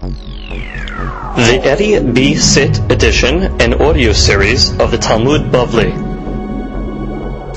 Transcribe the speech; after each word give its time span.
The 0.00 1.60
Eddie 1.62 2.00
B. 2.12 2.34
Sit 2.34 2.78
edition 2.90 3.60
and 3.60 3.74
audio 3.74 4.12
series 4.14 4.70
of 4.80 4.90
the 4.90 4.96
Talmud 4.96 5.52
Bavli. 5.52 5.92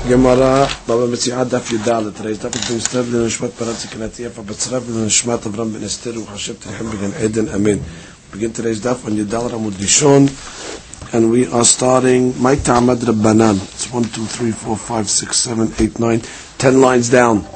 Gemara, 0.06 0.68
Baba 0.86 1.06
Metziah 1.08 1.46
Daf 1.46 1.72
Yudalet. 1.72 2.14
Today's 2.14 2.38
daf 2.38 2.54
is 2.54 2.68
being 2.68 2.80
studied 2.80 3.14
in 3.14 3.20
Nishmat 3.22 3.48
Paratzik 3.48 3.96
Natia 3.96 4.30
for 4.30 4.42
Betzrav 4.42 4.86
and 4.88 5.08
Nishmat 5.08 5.38
Avram 5.38 5.72
Ben 5.72 5.84
Esther 5.84 6.12
Hashem 6.12 6.56
Tehim 6.56 7.00
Ben 7.00 7.24
Eden 7.24 7.48
Amen. 7.48 7.78
We 7.78 8.32
Begin 8.32 8.52
today's 8.52 8.82
daf 8.82 9.06
on 9.06 9.12
Yudalet 9.12 9.52
Amud 9.52 9.72
Rishon, 9.80 11.14
and 11.14 11.30
we 11.30 11.46
are 11.46 11.64
starting 11.64 12.38
My 12.42 12.56
Tamad 12.56 12.98
Rabbanan. 12.98 13.54
It's 13.72 13.90
one, 13.90 14.04
two, 14.04 14.26
three, 14.26 14.52
four, 14.52 14.76
five, 14.76 15.08
six, 15.08 15.38
seven, 15.38 15.72
eight, 15.78 15.98
nine, 15.98 16.20
ten 16.58 16.82
lines 16.82 17.08
down 17.08 17.46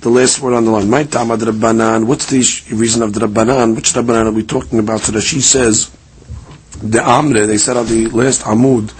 The 0.00 0.10
last 0.10 0.40
word 0.40 0.54
on 0.54 0.64
the 0.64 0.70
line. 0.70 0.90
My 0.90 1.04
Tamad 1.04 1.38
Rabbanan. 1.38 2.04
What's 2.04 2.26
the 2.26 2.38
reason 2.74 3.02
of 3.02 3.12
the 3.12 3.20
Rabbanan? 3.26 3.74
Which 3.74 3.92
Rabbanan 3.92 4.26
are 4.26 4.32
we 4.32 4.44
talking 4.44 4.78
about? 4.78 5.00
So 5.00 5.12
that 5.12 5.22
she 5.22 5.40
says, 5.40 5.90
the 6.82 6.98
Amre, 6.98 7.46
they 7.46 7.58
said 7.58 7.76
on 7.76 7.86
the 7.86 8.08
last 8.08 8.42
Amud, 8.42 8.92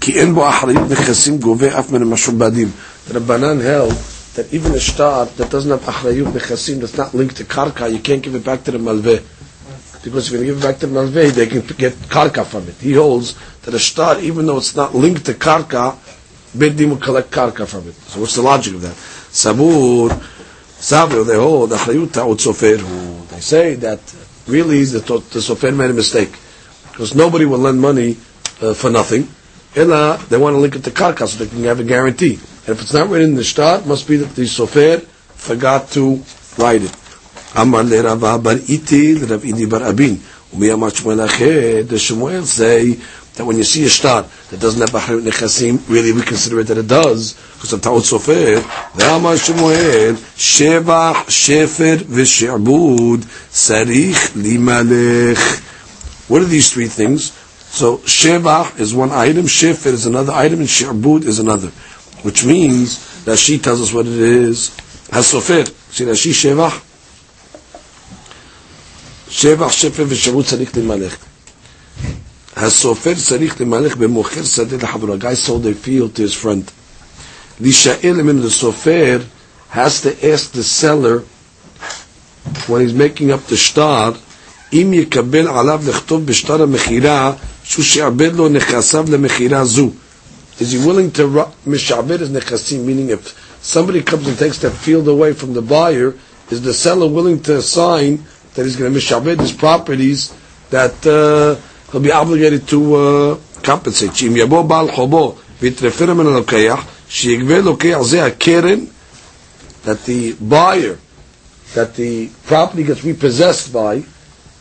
כי 0.00 0.12
אין 0.12 0.34
בו 0.34 0.48
אחריות 0.48 0.90
נכסים 0.90 1.38
גובה 1.38 1.78
אף 1.78 1.90
מן 1.90 2.02
המשובדים. 2.02 2.70
The 3.08 3.14
Rabbanan 3.14 3.60
held 3.60 3.92
that 4.34 4.52
even 4.52 4.72
a 4.74 4.80
star 4.80 5.26
that 5.26 5.50
doesn't 5.50 5.70
have 5.70 5.82
achrayut 5.82 6.32
nechasim, 6.32 6.80
that's 6.80 6.96
not 6.96 7.14
linked 7.14 7.36
to 7.36 7.44
karka, 7.44 7.92
you 7.92 7.98
can't 7.98 8.22
give 8.22 8.34
it 8.34 8.44
back 8.44 8.64
to 8.64 8.70
the 8.70 8.78
malveh. 8.78 9.22
Because 10.02 10.32
if 10.32 10.40
you 10.40 10.46
give 10.46 10.58
it 10.58 10.62
back 10.62 10.78
to 10.78 10.86
the 10.86 10.94
malveh, 10.98 11.30
they 11.32 11.46
can 11.46 11.60
get 11.76 11.92
karka 12.08 12.44
from 12.46 12.66
it. 12.68 12.74
He 12.76 12.94
holds 12.94 13.34
that 13.62 13.74
a 13.74 13.78
star, 13.78 14.18
even 14.20 14.46
though 14.46 14.56
it's 14.56 14.74
not 14.74 14.94
linked 14.94 15.26
to 15.26 15.34
karka, 15.34 15.96
Beddim 16.56 16.90
will 16.90 16.96
collect 16.96 17.30
karka 17.30 17.66
from 17.66 17.88
it. 17.88 17.94
So 17.94 18.20
what's 18.20 18.34
the 18.34 18.42
logic 18.42 18.74
of 18.74 18.82
that? 18.82 18.94
Sabur, 18.94 20.08
Sabur, 20.08 20.33
they 20.77 20.83
say 23.39 23.75
that 23.75 23.99
really 24.47 24.83
the, 24.85 24.99
the 24.99 25.39
sofer 25.39 25.75
made 25.75 25.89
a 25.89 25.93
mistake. 25.93 26.37
Because 26.91 27.15
nobody 27.15 27.45
will 27.45 27.59
lend 27.59 27.81
money 27.81 28.17
uh, 28.61 28.73
for 28.73 28.89
nothing. 28.89 29.27
Ella, 29.75 30.19
they 30.29 30.37
want 30.37 30.55
to 30.55 30.59
link 30.59 30.75
it 30.75 30.83
to 30.83 30.91
karka 30.91 31.27
so 31.27 31.43
they 31.43 31.49
can 31.49 31.63
have 31.63 31.79
a 31.79 31.83
guarantee. 31.83 32.35
And 32.35 32.69
if 32.69 32.81
it's 32.81 32.93
not 32.93 33.09
written 33.09 33.31
in 33.31 33.35
the 33.35 33.43
start, 33.43 33.81
it 33.81 33.87
must 33.87 34.07
be 34.07 34.17
that 34.17 34.35
the 34.35 34.43
sofer 34.43 35.01
forgot 35.01 35.89
to 35.91 36.21
write 36.57 36.83
it. 36.83 36.95
Amar 37.55 37.83
iti 37.83 39.15
le 39.15 39.25
Rav 39.27 39.41
Idi 39.43 39.69
bar 39.69 39.81
Abin. 39.81 40.19
Umi 40.53 40.69
amar 40.69 40.89
Shmuel 40.91 41.25
ached, 41.25 41.89
the 41.89 41.95
Shmuel 41.95 42.43
say 42.43 42.97
that 43.35 43.45
when 43.45 43.57
you 43.57 43.63
see 43.63 43.85
a 43.85 43.89
star 43.89 44.23
that 44.49 44.59
doesn't 44.59 44.79
have 44.79 44.89
Bahrut 44.89 45.21
Nechasim, 45.21 45.87
really 45.89 46.13
we 46.13 46.21
consider 46.21 46.59
it 46.61 46.67
that 46.67 46.77
it 46.77 46.87
does, 46.87 47.33
because 47.53 47.73
of 47.73 47.81
Ta'ut 47.81 48.01
Sofer. 48.03 48.57
Amar 48.95 49.33
Shmuel, 49.35 50.13
Shevach, 50.35 51.25
Shefer, 51.25 51.97
V'She'bud, 51.97 53.17
Sarich, 53.51 54.31
Limalech. 54.35 56.29
What 56.29 56.41
are 56.41 56.45
these 56.45 56.71
three 56.71 56.87
things? 56.87 57.31
So 57.31 57.97
Shevach 57.97 58.79
is 58.79 58.95
one 58.95 59.11
item, 59.11 59.45
Shefer 59.45 59.87
is 59.91 60.05
another 60.05 60.31
item, 60.31 60.59
and 60.59 60.69
She'bud 60.69 61.25
is 61.25 61.39
another. 61.39 61.67
Which 62.23 62.45
means 62.45 63.25
that 63.25 63.37
she 63.37 63.59
tells 63.59 63.81
us 63.81 63.91
what 63.91 64.07
it 64.07 64.13
is. 64.13 64.69
HaSofer. 65.09 65.67
See 65.91 66.05
that 66.05 66.15
she 66.15 66.31
Shevach? 66.31 66.71
Shevach, 69.27 69.71
Shefer, 69.71 70.05
V'She'bud, 70.05 70.43
Sarich, 70.43 70.71
Limalech. 70.71 72.24
הסופר 72.56 73.14
צריך 73.14 73.60
למלך 73.60 73.96
במוכר 73.96 74.44
שדה 74.44 74.76
לחברו. 74.76 75.14
A 75.14 75.18
guy 75.18 75.34
sold 75.46 75.66
a 75.66 75.86
field 75.86 76.14
to 76.16 76.22
his 76.22 76.34
friend. 76.44 76.70
להישאל 77.60 78.12
ממנו, 78.22 78.46
the 78.46 78.50
סופר 78.50 79.20
has 79.72 80.00
to 80.02 80.08
ask 80.24 80.52
the 80.52 80.62
seller 80.64 81.22
when 82.68 82.80
he's 82.80 82.94
making 82.94 83.30
up 83.30 83.46
the 83.52 83.56
שטר, 83.56 84.12
אם 84.72 84.90
יקבל 84.94 85.48
עליו 85.48 85.80
לכתוב 85.86 86.26
בשטר 86.26 86.62
המכירה 86.62 87.32
שהוא 87.64 87.84
שעבד 87.84 88.34
לו 88.34 88.48
נכסיו 88.48 89.04
למכירה 89.08 89.64
זו. 89.64 89.90
Is 90.60 90.72
he 90.72 90.76
willing 90.86 91.10
to 91.18 91.22
משעבד 91.66 92.20
his 92.20 92.28
נכסים, 92.30 92.86
meaning 92.86 93.10
if 93.10 93.34
somebody 93.62 94.02
comes 94.02 94.26
and 94.28 94.38
takes 94.38 94.58
that 94.58 94.72
field 94.72 95.08
away 95.08 95.32
from 95.32 95.54
the 95.54 95.62
buyer, 95.62 96.14
is 96.50 96.60
the 96.62 96.74
seller 96.74 97.06
willing 97.06 97.40
to 97.40 97.62
sign 97.62 98.18
that 98.54 98.64
he's 98.66 98.76
going 98.76 98.92
to 98.92 98.98
משעבד 98.98 99.40
his 99.40 99.52
properties 99.52 100.32
that 100.70 101.06
uh, 101.06 101.56
he'll 101.94 102.00
be 102.00 102.12
obligated 102.12 102.66
to 102.68 102.94
uh, 102.94 103.36
compensate. 103.62 104.14
שאם 104.14 104.36
יבוא 104.36 104.62
בעל 104.62 104.92
חובו 104.92 105.34
ויתרפר 105.62 106.14
ממנו 106.14 106.30
לוקח, 106.30 106.84
שיגבה 107.08 107.58
לוקח 107.58 107.98
זה 108.02 108.24
הקרן 108.24 108.78
that 109.84 110.04
the 110.04 110.32
buyer, 110.34 110.98
that 111.74 111.94
the 111.94 112.28
property 112.46 112.84
gets 112.84 113.02
repossessed 113.04 113.72
by, 113.72 114.02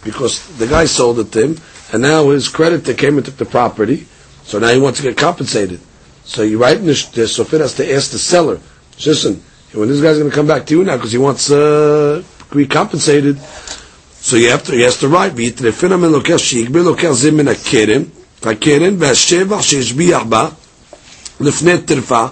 because 0.04 0.48
the 0.58 0.68
guy 0.68 0.86
sold 0.86 1.20
it 1.20 1.32
to 1.34 1.44
him, 1.44 1.58
and 1.92 2.02
now 2.02 2.30
his 2.30 2.48
creditor 2.48 2.94
came 2.94 3.18
and 3.18 3.26
took 3.26 3.38
the 3.38 3.46
property, 3.46 4.08
so 4.44 4.60
now 4.60 4.70
he 4.74 4.80
wants 4.80 5.00
to 5.00 5.04
get 5.08 5.18
compensated. 5.18 5.80
So 6.24 6.44
you 6.44 6.58
write 6.62 6.78
in 6.78 6.86
the, 6.86 6.94
the 7.14 7.24
Sofit 7.24 7.60
has 7.60 7.74
to 7.76 7.94
ask 7.94 8.12
the 8.12 8.20
seller, 8.20 8.60
listen, 9.06 9.44
when 9.74 9.88
this 9.90 10.02
guy's 10.02 10.18
going 10.18 10.30
to 10.30 10.36
come 10.36 10.48
back 10.48 10.66
to 10.68 10.78
you 10.78 10.84
now 10.84 10.96
because 10.96 11.12
he 11.12 11.18
wants 11.18 11.52
uh, 11.52 12.24
to 12.50 12.56
be 12.56 12.66
compensated, 12.68 13.38
so 14.24 14.36
you 14.36 14.50
have 14.50 14.64
to, 14.64 14.74
he 14.74 14.82
has 14.82 14.98
to 15.00 15.08
write, 15.08 15.32
ויתרפנה 15.36 15.98
מן 15.98 16.12
לוקח 16.12 16.38
שיגבה 16.38 16.80
לוקח 16.82 17.12
זה 17.12 17.32
מן 17.32 17.48
הקרן, 17.48 18.04
הקרן 18.44 18.96
והשבח 19.00 19.62
שהשביח 19.62 20.24
בה, 20.24 20.48
לפני 21.40 21.78
טרפה, 21.86 22.26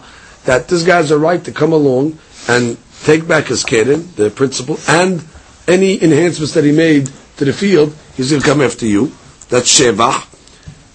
that 0.46 0.68
this 0.70 0.84
guy 0.84 0.98
has 1.02 1.12
a 1.12 1.18
right 1.18 1.44
to 1.44 1.52
come 1.52 1.74
along 1.74 2.18
and 2.48 2.78
take 3.06 3.28
back 3.28 3.48
his 3.48 3.64
keren, 3.64 4.08
the 4.16 4.30
principal, 4.30 4.80
and 4.88 5.22
any 5.68 6.02
enhancements 6.02 6.54
that 6.54 6.64
he 6.64 6.72
made 6.72 7.10
to 7.38 7.46
the 7.46 7.54
field, 7.54 7.94
he's 8.16 8.30
going 8.32 8.42
to 8.42 8.48
come 8.48 8.62
after 8.62 8.86
you. 8.86 9.12
That's 9.50 9.80
shevach. 9.80 10.26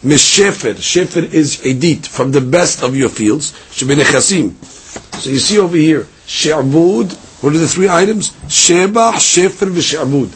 Mishefer. 0.05 0.75
Shefer 0.75 1.33
is 1.33 1.65
edit 1.65 2.07
from 2.07 2.33
the 2.33 2.41
best 2.41 2.83
of 2.83 2.97
your 2.97 3.09
fields. 3.09 3.53
Shebenechasim. 3.71 4.53
So 5.21 5.31
you 5.31 5.39
see 5.39 5.59
over 5.59 5.77
here, 5.77 6.07
she'abud. 6.27 7.13
What 7.43 7.55
are 7.55 7.59
the 7.59 7.69
three 7.69 7.89
items? 7.89 8.31
Shebach, 8.49 9.15
shefer, 9.15 9.71
v'she'abud. 9.71 10.31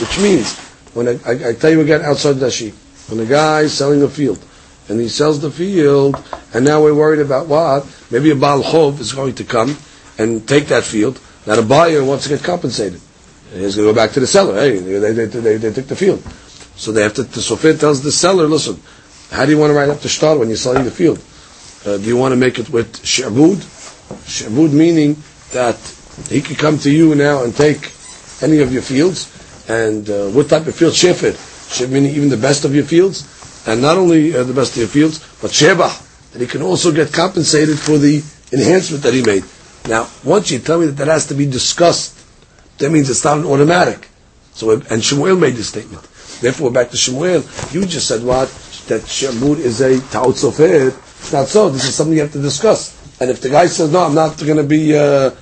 Which 0.00 0.18
means, 0.20 0.58
when 0.94 1.08
I, 1.08 1.12
I, 1.26 1.48
I 1.50 1.52
tell 1.54 1.70
you 1.70 1.80
again 1.80 2.02
outside 2.02 2.50
sheep, 2.52 2.74
when 3.08 3.20
a 3.20 3.26
guy 3.26 3.62
is 3.62 3.72
selling 3.74 4.02
a 4.02 4.08
field, 4.08 4.44
and 4.88 5.00
he 5.00 5.08
sells 5.08 5.40
the 5.40 5.50
field, 5.50 6.22
and 6.52 6.64
now 6.64 6.82
we're 6.82 6.94
worried 6.94 7.20
about 7.20 7.46
what? 7.46 7.86
Maybe 8.10 8.30
a 8.30 8.36
Baal 8.36 8.62
Chov 8.62 9.00
is 9.00 9.12
going 9.12 9.34
to 9.36 9.44
come 9.44 9.76
and 10.18 10.46
take 10.46 10.66
that 10.66 10.84
field. 10.84 11.20
Now 11.46 11.56
the 11.56 11.62
buyer 11.62 12.04
wants 12.04 12.24
to 12.24 12.30
get 12.30 12.42
compensated. 12.44 13.00
He's 13.52 13.76
going 13.76 13.88
to 13.88 13.92
go 13.92 13.94
back 13.94 14.12
to 14.12 14.20
the 14.20 14.26
seller. 14.26 14.54
Hey, 14.54 14.78
they, 14.78 15.12
they, 15.12 15.26
they, 15.26 15.56
they 15.56 15.72
took 15.72 15.86
the 15.86 15.96
field. 15.96 16.20
So 16.76 16.90
they 16.90 17.02
have 17.02 17.14
to, 17.14 17.22
the 17.22 17.40
Sofit 17.40 17.80
tells 17.80 18.02
the 18.02 18.12
seller, 18.12 18.46
listen, 18.46 18.80
how 19.30 19.44
do 19.44 19.52
you 19.52 19.58
want 19.58 19.70
to 19.70 19.74
write 19.74 19.88
up 19.88 20.00
the 20.00 20.08
shtar 20.08 20.38
when 20.38 20.48
you're 20.48 20.56
selling 20.56 20.84
the 20.84 20.90
field? 20.90 21.22
Uh, 21.86 21.98
do 21.98 22.04
you 22.04 22.16
want 22.16 22.32
to 22.32 22.36
make 22.36 22.58
it 22.58 22.70
with 22.70 23.04
she'bud? 23.04 23.62
She'bud 24.26 24.72
meaning 24.72 25.16
that 25.52 25.78
he 26.28 26.40
could 26.40 26.58
come 26.58 26.78
to 26.78 26.90
you 26.90 27.14
now 27.14 27.44
and 27.44 27.54
take 27.54 27.92
any 28.42 28.58
of 28.58 28.72
your 28.72 28.82
fields, 28.82 29.31
and 29.72 30.08
uh, 30.10 30.28
what 30.30 30.48
type 30.50 30.66
of 30.66 30.74
field? 30.74 30.92
Shefer. 30.92 31.32
Meaning 31.88 32.14
even 32.14 32.28
the 32.28 32.36
best 32.36 32.64
of 32.66 32.74
your 32.74 32.84
fields, 32.84 33.24
and 33.66 33.80
not 33.80 33.96
only 33.96 34.36
uh, 34.36 34.42
the 34.44 34.52
best 34.52 34.72
of 34.72 34.78
your 34.78 34.88
fields, 34.88 35.18
but 35.40 35.50
shebah, 35.50 35.92
that 36.32 36.40
he 36.40 36.46
can 36.46 36.60
also 36.62 36.92
get 36.92 37.12
compensated 37.12 37.78
for 37.78 37.96
the 37.96 38.22
enhancement 38.52 39.02
that 39.04 39.14
he 39.14 39.22
made. 39.22 39.44
Now, 39.88 40.08
once 40.24 40.50
you 40.50 40.58
tell 40.58 40.78
me 40.78 40.86
that 40.86 40.96
that 41.00 41.08
has 41.08 41.26
to 41.28 41.34
be 41.34 41.46
discussed, 41.46 42.18
that 42.78 42.90
means 42.90 43.08
it's 43.08 43.24
not 43.24 43.38
an 43.38 43.46
automatic. 43.46 44.08
So, 44.52 44.70
and 44.90 45.02
Shemuel 45.02 45.36
made 45.36 45.54
this 45.54 45.68
statement. 45.70 46.02
Therefore, 46.42 46.70
back 46.70 46.90
to 46.90 46.96
Shemuel, 46.96 47.42
you 47.72 47.86
just 47.86 48.06
said 48.08 48.22
what? 48.22 48.48
That 48.88 49.02
Shemur 49.02 49.58
is 49.58 49.80
a 49.80 49.98
ta'ut 50.10 50.34
sofer. 50.36 50.88
It's 50.88 51.32
not 51.32 51.48
so. 51.48 51.70
This 51.70 51.84
is 51.88 51.94
something 51.94 52.14
you 52.14 52.22
have 52.22 52.32
to 52.32 52.42
discuss. 52.42 52.98
And 53.20 53.30
if 53.30 53.40
the 53.40 53.48
guy 53.48 53.66
says, 53.66 53.92
no, 53.92 54.00
I'm 54.04 54.14
not 54.14 54.36
going 54.38 54.56
to 54.58 54.64
be 54.64 54.94
uh, 54.96 55.00
uh, 55.00 55.32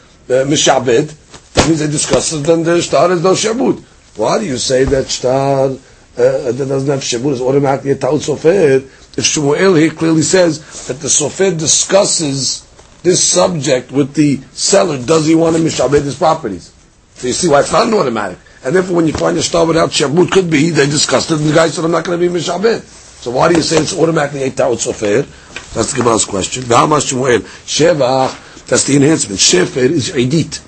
mishabed, 0.47 1.17
that 1.55 1.67
means 1.67 1.81
they 1.81 1.87
discuss 1.89 2.33
it, 2.33 2.45
then 2.45 2.63
the 2.63 2.81
shtar 2.81 3.11
is 3.11 3.23
no 3.23 3.33
shemud. 3.33 3.83
Why 4.17 4.39
do 4.39 4.45
you 4.47 4.59
say 4.59 4.85
that 4.85 5.09
shtar 5.09 5.71
uh, 5.71 6.53
that 6.53 6.67
doesn't 6.69 6.89
have 6.89 7.01
shemud 7.01 7.33
is 7.33 7.41
automatically 7.41 7.93
a 7.93 7.97
ta'ut 7.97 8.21
sofer? 8.21 8.83
If 9.17 9.25
Shemuel 9.25 9.75
here 9.75 9.91
clearly 9.91 10.23
says 10.23 10.87
that 10.87 11.01
the 11.01 11.09
sofer 11.09 11.57
discusses 11.59 12.67
this 13.03 13.23
subject 13.23 13.91
with 13.91 14.15
the 14.15 14.37
seller, 14.53 14.99
does 15.03 15.27
he 15.27 15.35
want 15.35 15.57
to 15.57 15.63
mishabed 15.63 16.03
his 16.03 16.17
properties? 16.17 16.73
So 17.15 17.27
you 17.27 17.33
see 17.33 17.49
why 17.49 17.61
it's 17.61 17.73
not 17.73 17.87
an 17.87 17.95
automatic. 17.95 18.39
And 18.63 18.75
therefore, 18.77 18.97
when 18.97 19.07
you 19.07 19.13
find 19.15 19.37
a 19.39 19.43
star 19.43 19.65
without 19.67 19.91
shabut, 19.91 20.31
could 20.31 20.51
be 20.51 20.71
they 20.71 20.87
discussed 20.87 21.31
it, 21.31 21.39
and 21.41 21.49
the 21.49 21.55
guy 21.55 21.69
said, 21.69 21.85
"I'm 21.85 21.91
not 21.91 22.05
going 22.05 22.21
to 22.21 22.29
be 22.29 22.33
mishabed." 22.33 22.83
So 22.83 23.31
why 23.31 23.49
do 23.49 23.57
you 23.57 23.63
say 23.63 23.79
it's 23.79 23.97
automatically 23.97 24.43
a 24.43 24.51
ta'ut 24.51 24.79
sofer? 24.79 25.27
That's 25.75 25.93
the 25.93 25.99
Gemara's 25.99 26.25
question. 26.25 26.63
V'hama 26.65 27.01
Shmuel 27.01 27.41
sheva. 27.67 28.67
That's 28.67 28.85
the 28.85 28.97
enhancement. 28.97 29.41
Shefer 29.41 29.91
is 29.91 30.11
edit. 30.11 30.61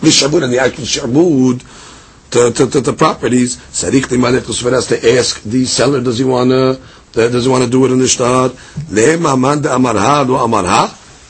Mishabud 0.00 0.44
and 0.44 0.52
the 0.52 0.58
actual 0.58 0.84
shabud 0.84 1.62
to, 2.34 2.50
to, 2.50 2.66
to, 2.68 2.82
to 2.82 2.92
properties, 2.92 3.56
Sarik 3.70 4.10
has 4.72 4.86
to 4.88 5.16
ask 5.16 5.42
the 5.44 5.64
seller, 5.64 6.02
does 6.02 6.18
he 6.18 6.24
want 6.24 6.50
to, 6.50 6.70
uh, 6.72 7.28
does 7.30 7.44
he 7.44 7.50
want 7.50 7.62
to 7.62 7.70
do 7.70 7.84
it 7.86 7.92
in 7.92 7.98
the 8.00 8.08
shtar? 8.08 8.48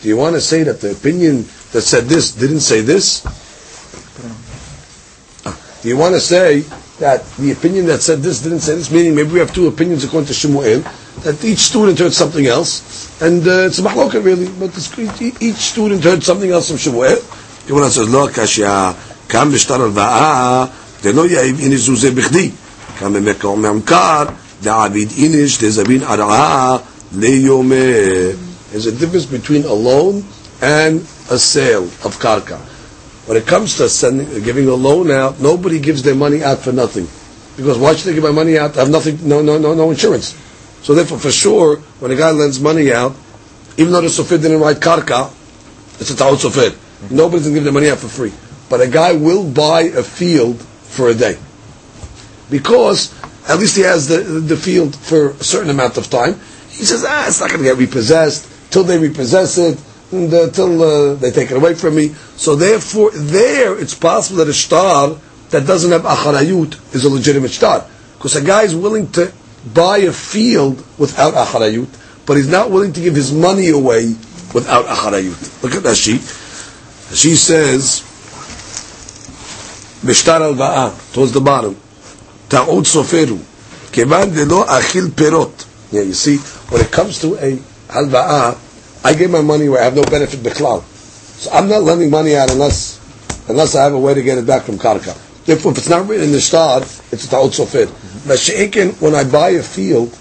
Do 0.03 0.09
you 0.09 0.17
want 0.17 0.35
to 0.35 0.41
say 0.41 0.63
that 0.63 0.81
the 0.81 0.93
opinion 0.93 1.43
that 1.73 1.83
said 1.83 2.05
this 2.05 2.33
didn't 2.33 2.61
say 2.61 2.81
this? 2.81 3.23
Ah. 5.45 5.61
Do 5.83 5.89
you 5.89 5.99
want 5.99 6.15
to 6.15 6.21
say 6.21 6.61
that 7.01 7.27
the 7.37 7.53
opinion 7.53 7.85
that 7.87 8.01
said 8.01 8.21
this 8.21 8.41
didn't 8.41 8.61
say 8.61 8.75
this? 8.77 8.91
Meaning, 8.91 9.15
maybe 9.15 9.33
we 9.33 9.41
have 9.41 9.53
two 9.53 9.67
opinions 9.67 10.05
according 10.05 10.29
to 10.29 10.33
Shemuel, 10.35 10.81
that 11.21 11.45
each 11.45 11.59
student 11.59 11.99
heard 11.99 12.15
something 12.15 12.47
else, 12.47 13.21
and 13.21 13.47
uh, 13.47 13.67
it's 13.67 13.79
a 13.79 13.83
mahloka 13.83 14.25
really, 14.25 14.49
but 14.59 14.73
each 15.43 15.57
student 15.57 16.03
heard 16.03 16.23
something 16.23 16.51
else 16.51 16.69
from 16.69 16.79
Shemuel. 16.79 17.19
You 17.67 17.75
want 17.75 17.93
to 17.93 17.99
say, 17.99 18.07
look, 18.11 18.33
Kashya, 18.33 19.29
kam 19.29 19.51
b'shtar 19.53 19.81
al 19.81 20.84
דלא 21.04 21.28
יעיב 21.28 21.60
איניש 21.60 21.82
זוזה 21.82 22.12
בכדי, 22.12 22.50
כאן 23.00 23.14
במקום 23.14 23.66
ממכר, 23.66 24.24
דעביד 24.64 25.10
איניש 25.18 25.64
דזבין 25.64 26.04
ערעה 26.04 26.78
ליומי. 27.18 27.76
There's 28.72 28.86
a 28.86 28.92
difference 28.92 29.26
between 29.26 29.66
a 29.66 29.74
loan 29.74 30.24
and 30.62 31.02
a 31.32 31.40
sale 31.40 31.86
of 32.06 32.20
karka. 32.20 32.60
When 33.26 33.38
it 33.38 33.48
comes 33.48 33.78
to 33.78 33.90
sending, 33.90 34.28
giving 34.44 34.68
a 34.68 34.74
loan 34.76 35.10
out, 35.10 35.40
nobody 35.40 35.80
gives 35.80 36.04
their 36.04 36.16
money 36.16 36.44
out 36.44 36.60
for 36.60 36.72
nothing. 36.72 37.08
Because 37.58 37.78
why 37.78 37.96
should 37.96 38.08
they 38.10 38.14
give 38.14 38.24
my 38.24 38.32
money 38.32 38.58
out? 38.58 38.78
I 38.78 38.82
have 38.82 38.90
nothing, 38.90 39.28
no, 39.28 39.42
no, 39.42 39.58
no, 39.58 39.74
no 39.74 39.90
insurance. 39.92 40.36
So 40.82 40.94
therefore, 40.94 41.20
for 41.20 41.32
sure, 41.32 41.78
when 42.00 42.12
a 42.12 42.16
guy 42.16 42.32
lends 42.32 42.60
money 42.60 42.94
out, 42.94 43.16
even 43.78 43.92
though 43.92 44.02
the 44.02 44.10
sofir 44.10 44.38
didn't 44.38 44.60
write 44.60 44.78
karka, 44.78 45.32
it's 46.00 46.12
a 46.12 46.16
ta'ud 46.16 46.40
sofir. 46.40 46.74
Nobody's 47.10 47.44
going 47.44 47.56
to 47.56 47.60
give 47.60 47.64
their 47.64 47.74
money 47.74 47.90
out 47.90 47.98
for 47.98 48.08
free. 48.08 48.34
But 48.70 48.82
a 48.82 48.88
guy 48.88 49.14
will 49.14 49.50
buy 49.50 49.82
a 49.82 50.04
field 50.04 50.66
for 50.95 51.09
a 51.09 51.15
day. 51.15 51.37
Because 52.51 53.13
at 53.49 53.59
least 53.59 53.77
he 53.77 53.83
has 53.83 54.09
the, 54.09 54.19
the 54.19 54.57
field 54.57 54.97
for 54.97 55.31
a 55.31 55.45
certain 55.45 55.71
amount 55.71 55.99
of 55.99 56.09
time. 56.09 56.35
He 56.71 56.85
says, 56.85 57.05
ah, 57.07 57.27
it's 57.27 57.41
not 57.41 57.51
going 57.51 57.63
to 57.63 57.69
get 57.69 57.77
repossessed. 57.77 58.51
Till 58.71 58.85
they 58.85 58.99
repossess 58.99 59.59
it, 59.59 59.81
and, 60.13 60.33
uh, 60.33 60.45
uh, 60.45 61.15
they 61.15 61.31
take 61.31 61.51
it 61.51 61.57
away 61.57 61.75
from 61.75 61.97
me. 61.97 62.09
So 62.37 62.57
therefore, 62.57 63.11
there 63.13 63.79
it's 63.79 63.95
possible 63.95 64.39
that 64.39 64.49
a 64.49 64.55
star 64.55 65.17
that 65.51 65.67
doesn't 65.67 65.93
have 65.93 66.03
acharayut 66.03 66.95
is 66.95 67.05
a 67.05 67.09
legitimate 67.09 67.51
star. 67.51 67.87
Because 68.17 68.37
a 68.37 68.43
guy 68.45 68.63
is 68.63 68.75
willing 68.75 69.11
to 69.13 69.33
buy 69.73 69.99
a 69.99 70.13
field 70.13 70.85
without 70.99 71.35
acharayut, 71.35 71.89
but 72.27 72.37
he's 72.37 72.49
not 72.49 72.71
willing 72.71 72.93
to 72.93 73.01
give 73.01 73.15
his 73.15 73.33
money 73.33 73.69
away 73.71 74.15
without 74.53 74.87
acharayut. 74.87 75.63
Look 75.63 75.75
at 75.75 75.83
that 75.83 75.97
sheet. 75.97 76.21
She 77.15 77.37
says, 77.37 78.04
Al 80.05 80.91
towards 81.13 81.33
the 81.33 81.41
bottom, 81.41 81.77
Ta'ud 82.49 82.85
soferu, 82.85 83.39
kevan 83.93 84.33
delo 84.35 84.65
achil 84.65 85.09
perot. 85.09 85.93
Yeah, 85.93 86.03
you 86.03 86.15
see, 86.15 86.39
when 86.71 86.83
it 86.83 86.91
comes 86.91 87.21
to 87.21 87.35
a 87.37 87.57
halva'ah, 87.89 89.05
I 89.05 89.15
give 89.15 89.31
my 89.31 89.41
money 89.41 89.69
where 89.69 89.81
I 89.81 89.85
have 89.85 89.97
no 89.97 90.03
benefit 90.05 90.41
beklal. 90.41 90.83
So 90.83 91.51
I'm 91.53 91.69
not 91.69 91.83
lending 91.83 92.11
money 92.11 92.37
out 92.37 92.51
unless 92.51 93.01
unless 93.49 93.75
I 93.75 93.85
have 93.85 93.93
a 93.93 93.99
way 93.99 94.15
to 94.15 94.23
get 94.23 94.39
it 94.39 94.47
back 94.47 94.63
from 94.63 94.79
karka. 94.79 95.15
If, 95.47 95.67
if 95.67 95.79
it's 95.79 95.89
not 95.91 96.09
written 96.09 96.27
in 96.27 96.33
the 96.33 96.41
star, 96.41 96.81
it's 96.81 97.27
a 97.27 97.31
ta'ud 97.31 97.51
sofer. 97.51 97.87
But 98.27 98.39
sheikin, 98.39 99.01
when 99.01 99.15
I 99.15 99.25
buy 99.25 99.51
a 99.51 99.63
field, 99.63 100.17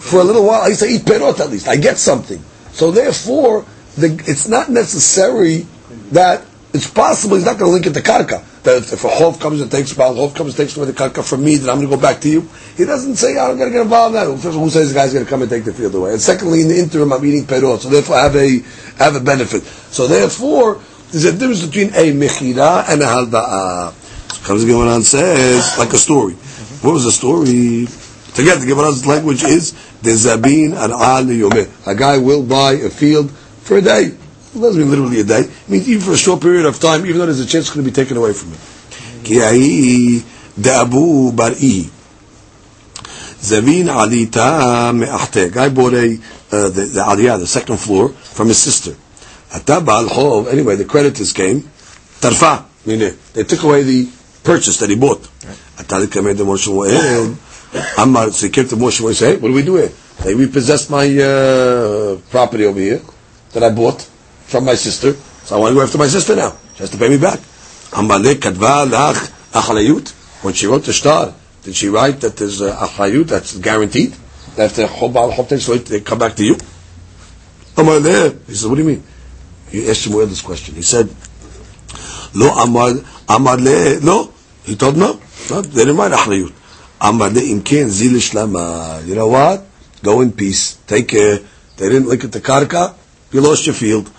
for 0.00 0.20
a 0.20 0.24
little 0.24 0.46
while, 0.46 0.62
I 0.62 0.68
used 0.68 0.80
to 0.80 0.86
eat 0.86 1.02
perot 1.02 1.40
at 1.40 1.50
least. 1.50 1.68
I 1.68 1.76
get 1.76 1.98
something. 1.98 2.42
So 2.72 2.90
therefore, 2.90 3.66
the, 3.96 4.06
it's 4.26 4.48
not 4.48 4.70
necessary 4.70 5.66
that 6.12 6.42
it's 6.72 6.88
possible 6.88 7.36
he's 7.36 7.44
not 7.44 7.58
going 7.58 7.68
to 7.70 7.72
link 7.72 7.86
it 7.86 7.94
to 7.94 8.00
karka. 8.00 8.44
That 8.62 8.78
if, 8.78 8.92
if 8.92 9.04
a 9.04 9.08
hov 9.08 9.40
comes 9.40 9.60
and 9.60 9.70
takes 9.70 9.96
a 9.96 10.02
hov 10.02 10.34
comes 10.34 10.50
and 10.50 10.56
takes 10.56 10.76
away 10.76 10.86
the 10.86 10.92
karka 10.92 11.28
from 11.28 11.44
me, 11.44 11.56
then 11.56 11.68
I'm 11.70 11.76
going 11.78 11.90
to 11.90 11.96
go 11.96 12.00
back 12.00 12.20
to 12.22 12.28
you. 12.28 12.48
He 12.76 12.84
doesn't 12.84 13.16
say 13.16 13.36
oh, 13.38 13.50
I'm 13.50 13.58
going 13.58 13.70
to 13.70 13.72
get 13.72 13.82
involved 13.82 14.14
in 14.14 14.20
that. 14.20 14.52
Who 14.52 14.70
says 14.70 14.92
the 14.92 14.94
guy's 14.94 15.12
going 15.12 15.24
to 15.24 15.30
come 15.30 15.42
and 15.42 15.50
take 15.50 15.64
the 15.64 15.72
field 15.72 15.94
away? 15.94 16.12
And 16.12 16.20
secondly, 16.20 16.62
in 16.62 16.68
the 16.68 16.78
interim, 16.78 17.12
I'm 17.12 17.24
eating 17.24 17.44
perot, 17.44 17.80
so 17.80 17.88
therefore 17.88 18.16
I 18.16 18.22
have 18.24 18.36
a 18.36 18.58
have 19.02 19.16
a 19.16 19.20
benefit. 19.20 19.62
So 19.64 20.06
therefore, 20.06 20.80
there's 21.10 21.24
a 21.24 21.32
difference 21.32 21.66
between 21.66 21.88
a 21.88 22.12
mechira 22.12 22.88
and 22.88 23.02
a 23.02 23.06
halba'ah. 23.06 23.92
So 24.32 24.46
comes 24.46 24.64
the 24.64 24.80
and 24.80 25.04
says 25.04 25.76
like 25.78 25.92
a 25.92 25.98
story. 25.98 26.34
What 26.82 26.92
was 26.92 27.04
the 27.04 27.12
story? 27.12 27.88
Again, 28.38 28.60
the 28.60 28.66
Gemara's 28.66 29.06
language 29.06 29.42
is 29.42 29.72
the 30.02 30.10
zabin 30.10 30.72
and 30.72 30.92
al 30.92 31.90
A 31.90 31.94
guy 31.96 32.18
will 32.18 32.44
buy 32.44 32.72
a 32.72 32.88
field 32.88 33.30
for 33.32 33.78
a 33.78 33.82
day. 33.82 34.14
It 34.54 34.58
doesn't 34.58 34.80
mean 34.80 34.90
literally 34.90 35.20
a 35.20 35.24
day. 35.24 35.40
It 35.40 35.68
means 35.68 35.88
even 35.88 36.04
for 36.04 36.12
a 36.12 36.16
short 36.16 36.42
period 36.42 36.66
of 36.66 36.80
time, 36.80 37.06
even 37.06 37.18
though 37.18 37.26
there's 37.26 37.40
a 37.40 37.46
chance 37.46 37.66
it's 37.66 37.74
going 37.74 37.84
to 37.84 37.90
be 37.90 37.94
taken 37.94 38.16
away 38.16 38.32
from 38.32 38.50
me'achte. 44.92 45.52
Guy 45.52 45.68
bought 45.68 45.94
a, 45.94 46.18
uh, 46.52 46.68
the, 46.68 46.82
the 46.92 47.00
aliyah, 47.00 47.38
the 47.38 47.46
second 47.46 47.76
floor, 47.78 48.08
from 48.08 48.48
his 48.48 48.58
sister. 48.58 48.96
Anyway, 49.52 50.76
the 50.76 50.84
creditors 50.84 51.32
came. 51.32 51.70
They 52.14 53.44
took 53.44 53.62
away 53.62 53.82
the 53.84 54.08
purchase 54.42 54.78
that 54.78 54.90
he 54.90 54.96
bought. 54.96 55.28
Ammar, 57.96 58.32
so 58.32 58.46
he 58.46 58.52
came 58.52 58.66
to 58.66 58.74
Moshe 58.76 59.06
and 59.06 59.16
said, 59.16 59.36
hey, 59.36 59.40
what 59.40 59.48
do 59.48 59.54
we 59.54 59.62
do 59.62 59.76
here? 59.76 59.92
They 60.24 60.34
repossessed 60.34 60.90
my 60.90 61.06
uh, 61.06 62.16
property 62.30 62.64
over 62.64 62.80
here 62.80 63.00
that 63.52 63.62
I 63.62 63.70
bought 63.70 64.09
from 64.50 64.64
my 64.64 64.74
sister. 64.74 65.14
So 65.14 65.56
I 65.56 65.60
want 65.60 65.72
to 65.72 65.74
go 65.76 65.82
after 65.82 65.98
my 65.98 66.08
sister 66.08 66.36
now. 66.36 66.56
She 66.74 66.80
has 66.80 66.90
to 66.90 66.98
pay 66.98 67.08
me 67.08 67.18
back. 67.18 67.38
When 70.42 70.54
she 70.54 70.66
wrote 70.66 70.84
the 70.84 70.92
star, 70.92 71.34
did 71.62 71.74
she 71.74 71.88
write 71.88 72.20
that 72.20 72.36
there's 72.36 72.60
uh, 72.62 72.76
achayut 72.76 73.26
that's 73.26 73.56
guaranteed? 73.58 74.14
That 74.56 74.72
the 74.72 74.86
chobal 74.86 75.32
chobtesh 75.32 75.84
they 75.86 76.00
come 76.00 76.18
back 76.18 76.34
to 76.36 76.44
you? 76.44 76.56
Amar 77.76 78.00
there. 78.00 78.32
He 78.46 78.54
said, 78.54 78.68
what 78.68 78.76
do 78.76 78.82
you 78.82 78.88
mean? 78.88 79.02
He 79.70 79.88
asked 79.88 80.06
him 80.06 80.14
where 80.14 80.26
this 80.26 80.40
question. 80.42 80.74
He 80.74 80.82
said, 80.82 81.08
Lo 82.34 82.48
amar 82.50 82.94
amar 83.28 83.56
le 83.56 84.00
no. 84.00 84.32
He 84.64 84.76
told 84.76 84.96
no. 84.96 85.20
no 85.50 85.62
they 85.62 85.84
didn't 85.84 85.96
write 85.96 86.12
achayut. 86.12 86.52
Amar 87.00 87.30
le 87.30 87.40
imken 87.40 87.88
zilish 87.88 88.34
lama. 88.34 89.02
You 89.04 89.14
know 89.14 89.28
what? 89.28 89.64
Go 90.02 90.20
in 90.20 90.32
peace. 90.32 90.76
Take 90.86 91.08
care. 91.08 91.38
They 91.76 91.88
didn't 91.88 92.08
look 92.08 92.24
at 92.24 92.32
the 92.32 92.40
karka. 92.40 92.94
You 93.32 93.40
lost 93.40 93.66
your 93.66 93.74
field. 93.74 94.10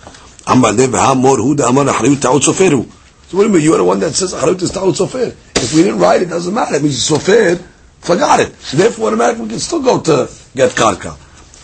Amar 0.47 0.73
le 0.73 0.87
v'hamor 0.87 1.37
huda 1.37 1.67
amar 1.69 1.85
achayut 1.85 2.21
ta'ot 2.21 2.41
soferu. 2.41 2.85
So 3.29 3.37
what 3.37 3.43
do 3.43 3.49
you 3.49 3.53
mean? 3.53 3.63
You 3.63 3.73
are 3.73 3.77
the 3.77 3.83
one 3.83 3.99
that 3.99 4.13
says 4.13 4.33
achayut 4.33 4.61
is 4.61 4.71
ta'ot 4.71 4.95
sofer. 4.95 5.35
If 5.55 5.73
we 5.73 5.83
didn't 5.83 5.99
write 5.99 6.21
it, 6.21 6.29
doesn't 6.29 6.53
matter. 6.53 6.75
It 6.75 6.83
means 6.83 7.09
sofer 7.09 7.61
forgot 7.99 8.39
it. 8.39 8.55
So 8.55 8.77
therefore, 8.77 9.07
automatically 9.07 9.43
we 9.43 9.49
can 9.49 9.59
still 9.59 9.81
go 9.81 9.99
to 10.01 10.29
get 10.55 10.71
karka. 10.71 11.15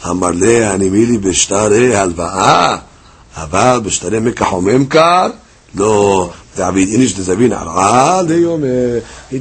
אמר 0.05 0.31
לי, 0.31 0.67
אני 0.67 0.89
מילי 0.89 1.17
בשטרי 1.17 1.95
הלוואה, 1.95 2.77
אבל 3.37 3.79
בשטרי 3.83 4.19
מקח 4.19 4.53
וממכר, 4.53 5.29
לא, 5.75 6.29
דעביד 6.57 6.89
איניש 6.89 7.13
דזבין 7.19 7.53
ערעה 7.53 8.21
ליום, 8.21 8.63
he 9.31 9.35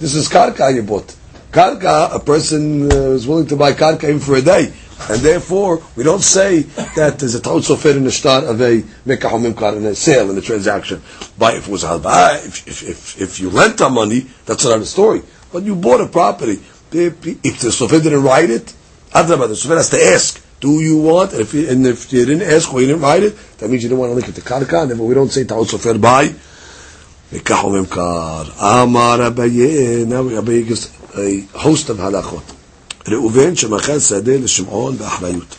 this 0.00 0.14
is 0.14 0.28
karka 0.28 0.70
you 0.70 0.82
bought. 0.82 1.14
Karka, 1.52 2.14
a 2.14 2.18
person 2.18 2.92
uh, 2.92 3.16
is 3.16 3.26
willing 3.26 3.46
to 3.46 3.56
buy 3.56 3.72
karka 3.72 4.04
even 4.04 4.20
for 4.20 4.36
a 4.36 4.42
day. 4.42 4.70
And 5.09 5.19
therefore, 5.21 5.81
we 5.95 6.03
don't 6.03 6.21
say 6.21 6.61
that 6.95 7.19
there's 7.19 7.35
a 7.35 7.41
ta'ud 7.41 7.63
sofer 7.63 7.95
in 7.95 8.03
the 8.03 8.11
start 8.11 8.43
of 8.43 8.61
a 8.61 8.83
mekah 9.05 9.29
mimkar 9.29 9.75
in 9.77 9.85
a 9.85 9.95
sale, 9.95 10.29
in 10.29 10.37
a 10.37 10.41
transaction. 10.41 11.01
But 11.37 11.55
if 11.55 11.67
it 11.67 11.71
was 11.71 11.83
halba, 11.83 12.05
ah, 12.05 12.35
if, 12.35 12.67
if, 12.67 12.83
if, 12.87 13.21
if 13.21 13.39
you 13.39 13.49
lent 13.49 13.77
the 13.77 13.89
money, 13.89 14.27
that's 14.45 14.65
another 14.65 14.85
story. 14.85 15.21
But 15.51 15.63
you 15.63 15.75
bought 15.75 16.01
a 16.01 16.07
property. 16.07 16.59
If, 16.91 17.21
the 17.21 17.69
sofer 17.69 18.01
didn't 18.01 18.23
write 18.23 18.49
it, 18.49 18.73
Adrabah, 19.11 19.47
the 19.47 19.55
sofer 19.55 19.77
has 19.77 19.89
to 19.89 20.01
ask, 20.01 20.41
do 20.59 20.79
you 20.79 20.99
want? 21.01 21.31
And 21.33 21.41
if, 21.41 21.53
you, 21.53 21.69
and 21.69 21.85
if 21.85 22.13
you 22.13 22.25
didn't 22.25 22.47
ask 22.47 22.71
or 22.73 22.79
you 22.81 22.87
didn't 22.87 23.01
write 23.01 23.23
it, 23.23 23.35
that 23.57 23.69
means 23.69 23.83
you 23.83 23.89
didn't 23.89 23.99
want 23.99 24.11
to 24.11 24.15
link 24.15 24.29
it 24.29 24.35
to 24.35 24.41
karka. 24.41 24.87
Therefore, 24.87 25.07
we 25.07 25.15
don't 25.15 25.29
say 25.29 25.43
ta'ud 25.43 25.67
sofer 25.67 25.99
by 25.99 26.33
mekah 27.31 27.63
mimkar. 27.65 28.83
Amar 28.83 29.17
Abaye, 29.17 30.05
now 30.07 30.23
Abaye 30.23 30.67
gives 30.67 30.87
a 31.17 31.41
host 31.57 31.89
of 31.89 31.97
halachot. 31.97 32.60
ראובן 33.08 33.56
שמכר 33.56 33.98
שדה 33.98 34.36
לשמעון 34.36 34.98
באחריות. 34.98 35.56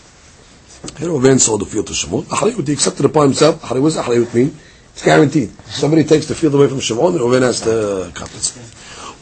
Reuven 0.99 1.39
sold 1.39 1.61
the 1.61 1.65
field 1.65 1.87
to 1.87 1.93
Shimon. 1.93 2.23
Achrayut, 2.23 2.67
he 2.67 2.73
accepted 2.73 3.05
upon 3.05 3.27
himself. 3.27 3.69
What 3.69 3.81
does 3.81 3.97
Achrayut 3.97 4.33
mean? 4.33 4.57
It's 4.93 5.03
guaranteed. 5.03 5.51
Somebody 5.69 6.03
takes 6.03 6.27
the 6.27 6.35
field 6.35 6.55
away 6.55 6.67
from 6.67 6.79
Shimon, 6.79 7.13
Reuven 7.13 7.41
has 7.41 7.61
to 7.61 8.11
compensate. 8.13 8.63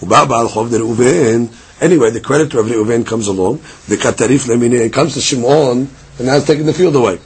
ובא 0.03 0.25
בעל 0.25 0.47
חוב 0.49 0.73
לראובן, 0.73 1.47
anyway, 1.81 2.09
the 2.11 2.19
creditor 2.19 2.59
of 2.59 2.67
Reuven 2.67 3.05
comes 3.05 3.27
along, 3.27 3.59
the 3.87 3.95
katarif 3.95 4.47
lemine, 4.47 4.91
comes 4.91 5.13
to 5.13 5.21
Shimon, 5.21 5.89
and 6.17 6.27
now 6.27 6.35
he's 6.35 6.45
taking 6.45 6.65
the 6.65 6.73
field 6.73 6.95
away. 6.95 7.19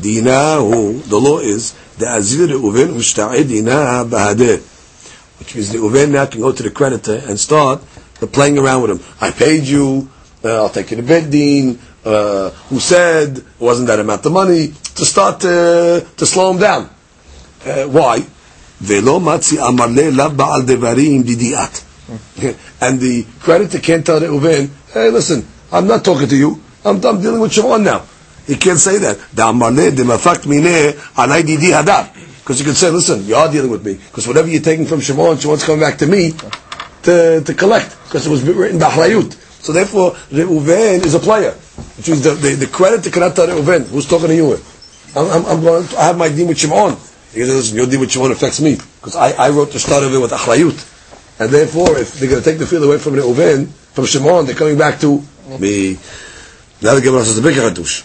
Dinahu, 0.00 1.02
the 1.08 1.18
law 1.18 1.38
is, 1.38 1.74
the 1.98 2.06
azir 2.06 2.48
Reuven 2.48 2.94
ushta'id 2.94 3.48
dina 3.48 4.04
bahadir. 4.04 4.60
Which 5.40 5.54
means 5.56 5.70
Reuven 5.72 6.10
now 6.10 6.26
can 6.26 6.40
go 6.40 6.52
to 6.52 6.62
the 6.62 6.70
creditor 6.70 7.20
and 7.26 7.38
start 7.38 7.80
playing 8.27 8.57
around 8.57 8.81
with 8.83 8.91
him. 8.91 8.99
I 9.21 9.31
paid 9.31 9.63
you, 9.63 10.09
uh, 10.43 10.63
I'll 10.63 10.69
take 10.69 10.91
you 10.91 10.97
to 10.97 11.03
Beddin, 11.03 11.79
uh, 12.05 12.49
who 12.69 12.79
said 12.79 13.37
it 13.37 13.45
wasn't 13.59 13.87
that 13.87 13.99
amount 13.99 14.25
of 14.25 14.31
money, 14.31 14.67
to 14.67 15.05
start 15.05 15.39
to, 15.41 16.05
to 16.17 16.25
slow 16.25 16.51
him 16.51 16.59
down. 16.59 16.89
Uh, 17.65 17.85
why? 17.87 18.25
And 22.81 22.99
the 22.99 23.25
creditor 23.39 23.79
can't 23.79 24.05
tell 24.05 24.19
the 24.19 24.27
Reuven, 24.27 24.69
hey, 24.93 25.09
listen, 25.09 25.47
I'm 25.71 25.87
not 25.87 26.03
talking 26.03 26.27
to 26.27 26.35
you. 26.35 26.61
I'm, 26.83 27.03
I'm 27.05 27.21
dealing 27.21 27.39
with 27.39 27.53
Shimon 27.53 27.83
now. 27.83 28.03
He 28.45 28.55
can't 28.57 28.77
say 28.77 28.97
that. 28.97 29.17
Because 32.43 32.59
you 32.59 32.65
can 32.65 32.75
say, 32.75 32.89
listen, 32.89 33.25
you 33.25 33.35
are 33.35 33.49
dealing 33.49 33.71
with 33.71 33.85
me. 33.85 33.93
Because 33.93 34.27
whatever 34.27 34.49
you're 34.49 34.61
taking 34.61 34.85
from 34.85 34.99
Shimon, 34.99 35.37
Shimon's 35.37 35.63
coming 35.63 35.79
back 35.79 35.97
to 35.99 36.07
me 36.07 36.33
to, 37.03 37.41
to 37.41 37.53
collect. 37.53 37.97
Because 38.05 38.27
it 38.27 38.29
was 38.29 38.43
written 38.43 38.79
Ba'achrayut. 38.79 39.33
So 39.63 39.71
therefore, 39.71 40.11
Reuven 40.29 41.05
is 41.05 41.13
a 41.13 41.19
player. 41.19 41.51
Which 41.51 42.09
means 42.09 42.23
the, 42.23 42.31
the, 42.31 42.55
the 42.55 42.67
credit 42.67 43.03
to 43.03 43.09
Kanata 43.09 43.47
Reuven. 43.47 43.87
Who's 43.87 44.07
talking 44.07 44.27
to 44.27 44.35
you? 44.35 44.59
I'm, 45.15 45.29
I'm, 45.29 45.45
I'm 45.45 45.61
going 45.61 45.87
to, 45.87 45.97
I 45.97 46.05
have 46.05 46.17
my 46.17 46.29
deal 46.29 46.47
with 46.47 46.57
Shimon. 46.59 46.97
Says, 46.97 47.49
listen, 47.49 47.77
your 47.77 47.87
deal 47.87 47.99
with 47.99 48.11
Shimon 48.11 48.31
affects 48.31 48.59
me. 48.61 48.75
Because 48.75 49.15
I, 49.15 49.31
I 49.31 49.49
wrote 49.49 49.71
the 49.71 49.79
start 49.79 50.03
of 50.03 50.13
it 50.13 50.19
with 50.19 50.31
Achrayut. 50.31 51.39
And 51.39 51.49
therefore, 51.49 51.97
if 51.97 52.13
they're 52.15 52.29
going 52.29 52.43
to 52.43 52.49
take 52.49 52.59
the 52.59 52.65
field 52.67 52.83
away 52.83 52.97
from 52.99 53.13
Reuven, 53.13 53.67
from 53.67 54.05
Shimon, 54.05 54.45
they're 54.45 54.55
coming 54.55 54.77
back 54.77 54.99
to 54.99 55.23
me. 55.59 55.97
Now 56.81 56.95
the 56.95 57.01
Gemara 57.01 57.23
says, 57.23 57.35
the 57.35 57.41
big 57.41 57.55
Hadush. 57.55 58.03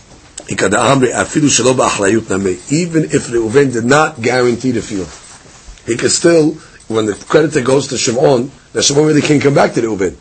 Even 2.72 3.04
if 3.04 3.28
Reuven 3.28 3.72
did 3.72 3.84
not 3.84 4.22
guarantee 4.22 4.70
the 4.70 4.80
field, 4.80 5.08
he 5.86 5.96
could 5.96 6.10
still, 6.10 6.56
when 6.88 7.06
the 7.06 7.14
creditor 7.14 7.60
goes 7.62 7.86
to 7.88 7.98
Shimon, 7.98 8.50
that 8.72 8.82
Shimon 8.82 9.06
really 9.06 9.22
can't 9.22 9.42
come 9.42 9.54
back 9.54 9.74
to 9.74 9.80
Reuven. 9.80 10.16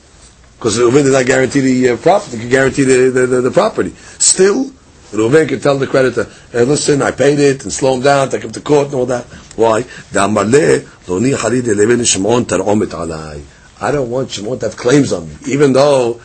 Because 0.58 0.76
the 0.76 0.84
Reuven 0.84 1.04
did 1.04 1.14
not 1.14 1.26
guarantee 1.26 1.62
the 1.62 1.90
uh, 1.92 1.98
profit, 1.98 2.50
guarantee 2.50 2.84
the, 2.84 3.10
the, 3.10 3.28
the, 3.28 3.42
the 3.42 3.52
property. 3.52 3.92
Still, 4.20 4.66
the 5.12 5.18
Reuven 5.18 5.48
could 5.48 5.64
tell 5.64 5.78
the 5.78 5.88
creditor, 5.88 6.28
hey, 6.52 6.64
listen, 6.66 7.02
I 7.02 7.12
paid 7.12 7.40
it, 7.40 7.64
and 7.64 7.72
slow 7.72 7.96
him 7.96 8.02
down, 8.02 8.30
take 8.30 8.44
him 8.44 8.52
to 8.52 8.62
court 8.62 8.88
and 8.88 8.96
all 8.96 9.06
that. 9.06 9.26
Why? 9.56 9.86
I 13.80 13.92
don't 13.92 14.10
want 14.10 14.32
Shimon 14.32 14.60
to 14.60 14.66
have 14.66 14.76
claims 14.78 15.14
on 15.14 15.30
me, 15.30 15.36
even 15.48 15.74
though, 15.74 16.20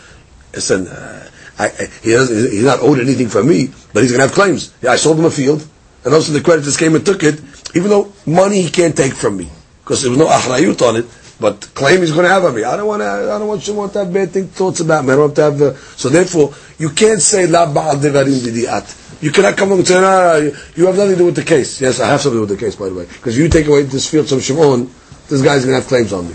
listen, 0.53 0.89
uh, 0.89 1.29
I, 1.59 1.69
he 2.03 2.13
doesn't, 2.13 2.51
he's 2.51 2.65
not 2.65 2.81
owed 2.81 2.99
anything 2.99 3.29
from 3.29 3.47
me, 3.49 3.71
but 3.93 4.03
he's 4.03 4.11
going 4.11 4.21
to 4.21 4.27
have 4.27 4.35
claims. 4.35 4.75
Yeah, 4.83 4.93
I 4.93 4.97
sold 4.97 5.19
him 5.19 5.27
a 5.27 5.31
field, 5.31 5.67
and 6.05 6.15
also 6.15 6.33
the 6.33 6.41
creditors 6.41 6.77
came 6.77 6.95
and 6.97 7.05
took 7.07 7.23
it, 7.23 7.41
even 7.75 7.91
though 7.91 8.13
money 8.27 8.63
he 8.63 8.71
can't 8.71 8.97
take 8.97 9.13
from 9.13 9.37
me, 9.37 9.49
because 9.83 10.03
there 10.03 10.11
was 10.11 10.19
no 10.19 10.27
achrayut 10.27 10.81
on 10.89 10.97
it, 10.97 11.07
but 11.41 11.75
claim 11.75 12.01
he's 12.01 12.13
going 12.13 12.25
to 12.25 12.31
have 12.31 12.45
on 12.45 12.55
me. 12.55 12.63
I 12.65 12.77
don't 12.77 12.87
want 12.87 13.03
to. 13.03 13.09
I 13.09 13.39
don't 13.39 13.49
want 13.49 13.63
Shimon 13.63 13.91
to 13.91 13.99
have 14.01 14.13
bad 14.13 14.31
thing, 14.31 14.47
thoughts 14.47 14.81
about 14.81 15.05
me. 15.05 15.13
I 15.13 15.17
don't 15.17 15.25
want 15.25 15.37
to 15.37 15.43
have. 15.43 15.63
Uh, 15.63 15.75
so 15.97 16.09
therefore, 16.09 16.55
you 16.79 16.91
can't 16.91 17.21
say 17.21 17.47
la 17.47 17.67
ba'al 17.67 17.97
devarim 17.97 18.39
didiat. 18.39 19.23
You 19.23 19.31
cannot 19.31 19.57
come 19.57 19.69
along 19.69 19.81
and 19.81 19.89
say, 19.89 20.01
no, 20.01 20.53
you 20.75 20.87
have 20.87 20.97
nothing 20.97 21.13
to 21.13 21.19
do 21.19 21.25
with 21.27 21.37
the 21.37 21.45
case. 21.45 21.81
Yes, 21.81 22.01
I 22.01 22.09
have 22.09 22.21
something 22.21 22.41
to 22.41 22.47
do 22.47 22.53
with 22.53 22.61
the 22.61 22.65
case, 22.65 22.75
by 22.77 22.89
the 22.89 22.95
way. 22.95 23.07
Because 23.07 23.39
you 23.39 23.49
take 23.49 23.67
away 23.67 23.83
this 23.83 24.11
field 24.11 24.29
from 24.29 24.41
Shimon, 24.41 24.91
this 25.29 25.43
guy's 25.43 25.65
going 25.65 25.75
to 25.77 25.81
have 25.81 25.87
claims 25.87 26.13
on 26.13 26.29
me. 26.29 26.35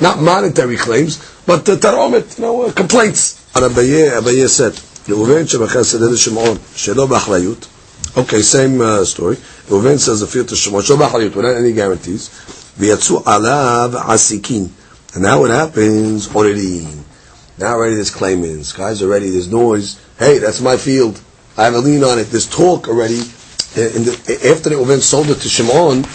Not 0.00 0.18
monetary 0.20 0.76
claims, 0.76 1.18
but 1.44 1.66
the 1.66 1.76
taromet, 1.76 2.38
you 2.38 2.44
know, 2.44 2.62
uh, 2.62 2.72
complaints. 2.72 3.50
Abaye, 3.52 4.48
said, 4.48 4.72
Reuven 5.04 5.44
shebachesed 5.44 6.00
el 6.00 6.16
Shimon, 6.16 6.56
shelo 6.56 7.06
b'achrayut. 7.06 7.79
Okay, 8.17 8.41
same 8.41 8.79
uh, 8.79 9.03
story. 9.03 9.35
Reuven 9.67 9.99
says 9.99 10.21
the 10.21 10.27
field 10.27 10.47
to 10.49 10.55
Shimon, 10.55 10.81
shelo 10.81 11.05
b'achrayut, 11.05 11.35
without 11.35 11.55
any 11.55 11.73
guarantees. 11.73 12.29
V'yatzu 12.77 13.23
alav 13.23 13.93
asikin. 13.93 14.69
And 15.13 15.23
now 15.23 15.41
what 15.41 15.51
happens? 15.51 16.33
Already. 16.33 16.87
Now 17.57 17.73
already 17.73 17.95
there's 17.95 18.11
claimants. 18.11 18.73
Guys 18.73 19.01
already, 19.01 19.29
there's 19.29 19.51
noise. 19.51 19.99
Hey, 20.17 20.39
that's 20.39 20.61
my 20.61 20.77
field. 20.77 21.19
I 21.57 21.65
have 21.65 21.73
a 21.73 21.79
lien 21.79 22.03
on 22.03 22.19
it. 22.19 22.25
There's 22.25 22.49
talk 22.49 22.87
already. 22.87 23.19
In 23.75 24.03
the, 24.07 24.39
after 24.49 24.69
the 24.69 24.75
Reuven 24.75 25.01
sold 25.01 25.29
it 25.29 25.35
to 25.35 25.49
Shimon, 25.49 26.05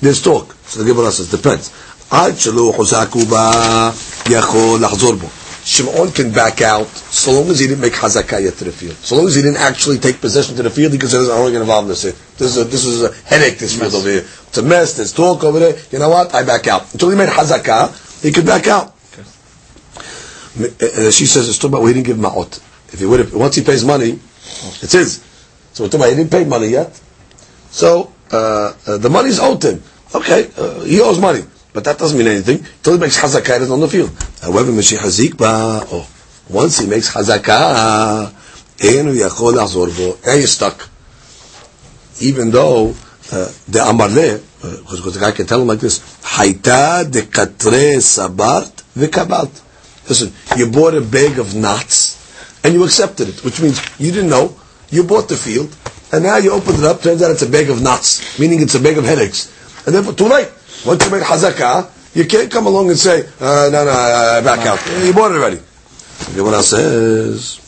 there's 0.00 0.20
talk. 0.22 0.52
So 0.66 0.82
the 0.82 0.92
Gemara 0.92 1.12
says, 1.12 1.30
depends. 1.30 1.70
עד 2.10 2.38
שלא 2.38 2.72
חוזק 2.76 3.08
בה, 3.28 3.90
יכול 4.30 4.80
לחזור 4.82 5.14
בו. 5.14 5.26
Shimon 5.69 6.11
can 6.11 6.31
back 6.31 6.61
out 6.61 6.87
so 6.87 7.31
long 7.31 7.47
as 7.51 7.59
he 7.59 7.67
didn't 7.67 7.81
make 7.81 7.93
hazakah 7.93 8.41
yet 8.43 8.55
to 8.55 8.63
the 8.63 8.71
field. 8.71 8.95
So 8.95 9.15
long 9.17 9.27
as 9.27 9.35
he 9.35 9.43
didn't 9.43 9.57
actually 9.59 9.99
take 9.99 10.19
possession 10.19 10.55
to 10.55 10.63
the 10.63 10.71
field, 10.71 10.99
considers, 10.99 11.29
I'm 11.29 11.35
not 11.35 11.41
going 11.41 11.53
to 11.53 11.61
involve 11.61 11.83
in 11.83 11.89
this. 11.89 12.01
This 12.01 12.41
is 12.41 12.57
a, 12.57 12.63
this 12.63 12.85
is 12.85 13.03
a 13.03 13.13
headache, 13.29 13.59
this 13.59 13.77
field 13.77 13.93
over 13.93 14.09
here. 14.09 14.21
It's 14.21 14.57
a 14.57 14.63
mess, 14.63 14.97
there's 14.97 15.13
talk 15.13 15.43
over 15.43 15.59
there. 15.59 15.77
You 15.91 15.99
know 15.99 16.09
what? 16.09 16.33
I 16.33 16.43
back 16.43 16.65
out. 16.65 16.91
Until 16.91 17.11
he 17.11 17.15
made 17.15 17.29
hazakah, 17.29 18.23
he 18.23 18.31
could 18.31 18.47
back 18.47 18.65
out. 18.65 18.95
Okay. 19.13 21.11
she 21.11 21.27
says, 21.27 21.47
it's 21.47 21.59
talking 21.59 21.73
about, 21.73 21.81
well, 21.81 21.87
he 21.89 21.93
didn't 21.93 22.07
give 22.07 22.17
ma'ot. 22.17 22.57
If 22.91 22.97
he 22.97 23.05
would 23.05 23.19
have, 23.19 23.35
once 23.35 23.53
he 23.55 23.63
pays 23.63 23.85
money, 23.85 24.19
it's 24.81 24.93
his. 24.93 25.23
So 25.73 25.83
we're 25.83 25.89
talking 25.89 25.99
about, 25.99 26.09
he 26.09 26.15
didn't 26.15 26.31
pay 26.31 26.45
money 26.45 26.69
yet. 26.69 26.99
So, 27.69 28.11
uh, 28.31 28.73
uh, 28.87 28.97
the 28.97 29.09
money's 29.11 29.39
owed 29.39 29.61
to 29.61 29.73
him. 29.73 29.83
Okay, 30.15 30.49
uh, 30.57 30.79
he 30.81 30.99
owes 30.99 31.19
money. 31.19 31.43
But 31.71 31.83
that 31.83 31.97
doesn't 31.97 32.17
mean 32.17 32.27
anything 32.27 32.59
until 32.59 32.93
he 32.93 32.99
makes 32.99 33.19
hazakah 33.19 33.71
on 33.71 33.79
the 33.79 33.87
field. 33.87 34.09
However, 34.41 34.71
Mashiach 34.71 34.99
Hazikba, 34.99 35.87
oh, 35.91 36.09
once 36.49 36.79
he 36.79 36.87
makes 36.87 37.13
hazakah, 37.13 38.33
enu 38.83 39.13
yachol 39.13 40.27
and 40.27 40.39
you're 40.39 40.47
stuck. 40.47 40.89
Even 42.21 42.51
though 42.51 42.89
uh, 43.31 43.51
the 43.67 43.79
amarle, 43.79 44.41
because 44.61 45.07
uh, 45.07 45.11
the 45.11 45.19
guy 45.19 45.31
can 45.31 45.45
tell 45.45 45.61
him 45.61 45.67
like 45.67 45.79
this, 45.79 45.99
hayta 46.21 47.09
de 47.09 47.21
katre 47.21 48.01
sabart 48.01 48.83
v'kabalt. 48.97 49.61
Listen, 50.09 50.33
you 50.57 50.71
bought 50.71 50.95
a 50.95 51.01
bag 51.01 51.37
of 51.37 51.55
nuts 51.55 52.17
and 52.63 52.73
you 52.73 52.83
accepted 52.83 53.29
it, 53.29 53.43
which 53.43 53.61
means 53.61 53.79
you 53.99 54.11
didn't 54.11 54.29
know. 54.29 54.55
You 54.89 55.03
bought 55.03 55.29
the 55.29 55.37
field, 55.37 55.75
and 56.11 56.23
now 56.23 56.37
you 56.37 56.51
opened 56.51 56.79
it 56.79 56.83
up. 56.83 57.01
Turns 57.01 57.21
out 57.21 57.29
it's 57.31 57.43
a 57.43 57.49
bag 57.49 57.69
of 57.69 57.81
nuts, 57.81 58.39
meaning 58.39 58.59
it's 58.61 58.73
a 58.73 58.79
bag 58.79 58.97
of 58.97 59.05
headaches, 59.05 59.53
and 59.85 59.93
therefore 59.93 60.13
too 60.13 60.27
late. 60.27 60.49
Once 60.85 61.05
you 61.05 61.11
make 61.11 61.23
hazakah, 61.23 61.89
you 62.15 62.25
can't 62.25 62.51
come 62.51 62.65
along 62.65 62.89
and 62.89 62.97
say, 62.97 63.21
uh, 63.39 63.69
no, 63.71 63.85
no, 63.85 63.91
uh, 63.91 64.41
back 64.43 64.65
out. 64.65 64.79
You 65.05 65.13
bought 65.13 65.31
it 65.31 65.35
already. 65.35 65.57
The 65.57 66.35
Gemara 66.37 66.61
says, 66.63 67.59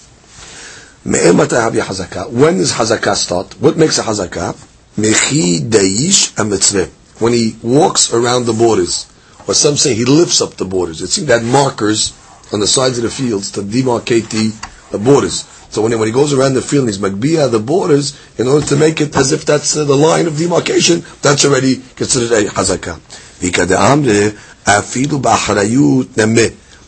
when 1.03 1.23
does 1.37 2.71
hazakah 2.73 3.15
start? 3.15 3.59
What 3.59 3.77
makes 3.77 3.97
a 3.97 4.03
hazakah? 4.03 4.53
Mechi 4.97 5.59
daish. 5.61 6.89
When 7.19 7.33
he 7.33 7.55
walks 7.63 8.13
around 8.13 8.45
the 8.45 8.53
borders, 8.53 9.07
or 9.47 9.53
some 9.53 9.77
say 9.77 9.93
he 9.95 10.05
lifts 10.05 10.41
up 10.41 10.55
the 10.55 10.65
borders. 10.65 11.01
It 11.01 11.07
seems 11.07 11.27
that 11.27 11.43
markers 11.43 12.13
on 12.53 12.59
the 12.59 12.67
sides 12.67 12.97
of 12.97 13.03
the 13.03 13.09
fields 13.09 13.51
to 13.51 13.61
demarcate 13.61 14.29
the, 14.29 14.51
the 14.91 14.97
borders. 14.97 15.45
So 15.69 15.81
when 15.81 15.91
he, 15.91 15.97
when 15.97 16.07
he 16.07 16.13
goes 16.13 16.33
around 16.33 16.53
the 16.53 16.61
field, 16.61 16.87
he's 16.87 16.99
magbia 16.99 17.49
the 17.49 17.59
borders 17.59 18.19
in 18.37 18.47
order 18.47 18.65
to 18.67 18.75
make 18.75 18.99
it 19.01 19.15
as 19.15 19.31
if 19.31 19.45
that's 19.45 19.75
uh, 19.75 19.85
the 19.85 19.95
line 19.95 20.27
of 20.27 20.37
demarcation. 20.37 21.03
That's 21.21 21.45
already 21.45 21.77
considered 21.95 22.31
a 22.31 22.49
hazakah. 22.49 22.99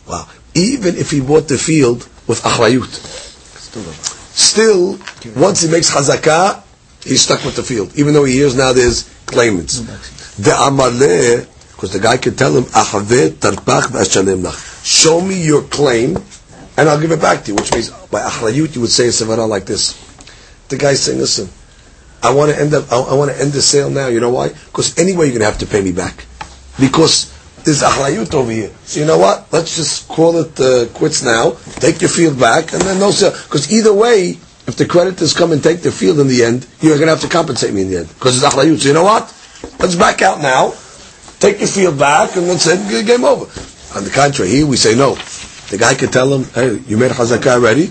Wow. 0.06 0.28
Even 0.54 0.96
if 0.96 1.10
he 1.10 1.20
bought 1.20 1.48
the 1.48 1.58
field 1.58 2.08
with 2.28 2.42
achrayut, 2.42 2.92
still, 4.34 4.98
once 5.34 5.62
he 5.62 5.70
makes 5.70 5.90
hazakah, 5.90 6.62
he's 7.02 7.22
stuck 7.22 7.44
with 7.44 7.56
the 7.56 7.62
field, 7.62 7.92
even 7.96 8.14
though 8.14 8.24
he 8.24 8.34
hears 8.34 8.54
now 8.54 8.72
there's 8.72 9.08
claimants. 9.26 9.80
The 10.36 10.50
amaleh, 10.50 11.48
because 11.72 11.92
the 11.92 12.00
guy 12.00 12.18
can 12.18 12.36
tell 12.36 12.56
him, 12.56 12.64
Show 14.84 15.20
me 15.20 15.42
your 15.42 15.62
claim, 15.62 16.18
and 16.76 16.88
I'll 16.88 17.00
give 17.00 17.12
it 17.12 17.20
back 17.20 17.44
to 17.44 17.50
you. 17.50 17.54
Which 17.56 17.72
means 17.72 17.90
by 17.90 18.20
achrayut 18.20 18.74
you 18.74 18.80
would 18.80 18.90
say 18.90 19.06
a 19.06 19.10
sevara 19.10 19.48
like 19.48 19.66
this. 19.66 20.00
The 20.68 20.76
guy's 20.76 21.02
saying, 21.02 21.18
listen, 21.18 21.48
I 22.22 22.32
want 22.32 22.50
to 22.52 22.58
end 22.58 22.74
up, 22.74 22.90
I, 22.90 22.98
I 22.98 23.14
want 23.14 23.30
to 23.30 23.40
end 23.40 23.52
the 23.52 23.62
sale 23.62 23.90
now. 23.90 24.08
You 24.08 24.20
know 24.20 24.30
why? 24.30 24.48
Because 24.48 24.98
anyway 24.98 25.26
you're 25.26 25.38
going 25.38 25.40
to 25.40 25.46
have 25.46 25.58
to 25.58 25.66
pay 25.66 25.82
me 25.82 25.92
back. 25.92 26.24
Because 26.80 27.32
there's 27.64 27.82
achrayut 27.82 28.32
over 28.34 28.50
here. 28.50 28.70
So 28.84 29.00
you 29.00 29.06
know 29.06 29.18
what? 29.18 29.52
Let's 29.52 29.76
just 29.76 30.08
call 30.08 30.38
it 30.38 30.58
uh, 30.60 30.86
quits 30.94 31.22
now. 31.22 31.52
Take 31.80 32.00
your 32.00 32.10
field 32.10 32.38
back, 32.38 32.72
and 32.72 32.82
then 32.82 32.98
no 32.98 33.10
sale. 33.10 33.30
Because 33.30 33.72
either 33.72 33.92
way, 33.92 34.38
if 34.66 34.76
the 34.76 34.86
creditors 34.86 35.34
come 35.34 35.52
and 35.52 35.62
take 35.62 35.80
the 35.80 35.92
field 35.92 36.18
in 36.18 36.28
the 36.28 36.44
end, 36.44 36.66
you're 36.80 36.96
going 36.96 37.08
to 37.08 37.12
have 37.12 37.20
to 37.20 37.28
compensate 37.28 37.72
me 37.74 37.82
in 37.82 37.90
the 37.90 37.98
end 37.98 38.08
because 38.08 38.42
it's 38.42 38.54
achrayut. 38.54 38.78
So 38.80 38.88
you 38.88 38.94
know 38.94 39.04
what? 39.04 39.22
Let's 39.78 39.94
back 39.96 40.22
out 40.22 40.40
now. 40.40 40.74
Take 41.38 41.58
your 41.60 41.68
field 41.68 41.98
back, 41.98 42.36
and 42.36 42.46
then 42.46 42.58
say 42.58 43.04
game 43.04 43.24
over. 43.24 43.44
On 43.96 44.04
the 44.04 44.10
contrary, 44.10 44.50
here 44.50 44.66
we 44.66 44.76
say 44.76 44.94
no. 44.94 45.16
The 45.70 45.78
guy 45.78 45.94
could 45.94 46.12
tell 46.12 46.32
him, 46.32 46.44
"Hey, 46.54 46.78
you 46.86 46.96
made 46.96 47.10
a 47.10 47.14
chazakah 47.14 47.54
already. 47.58 47.90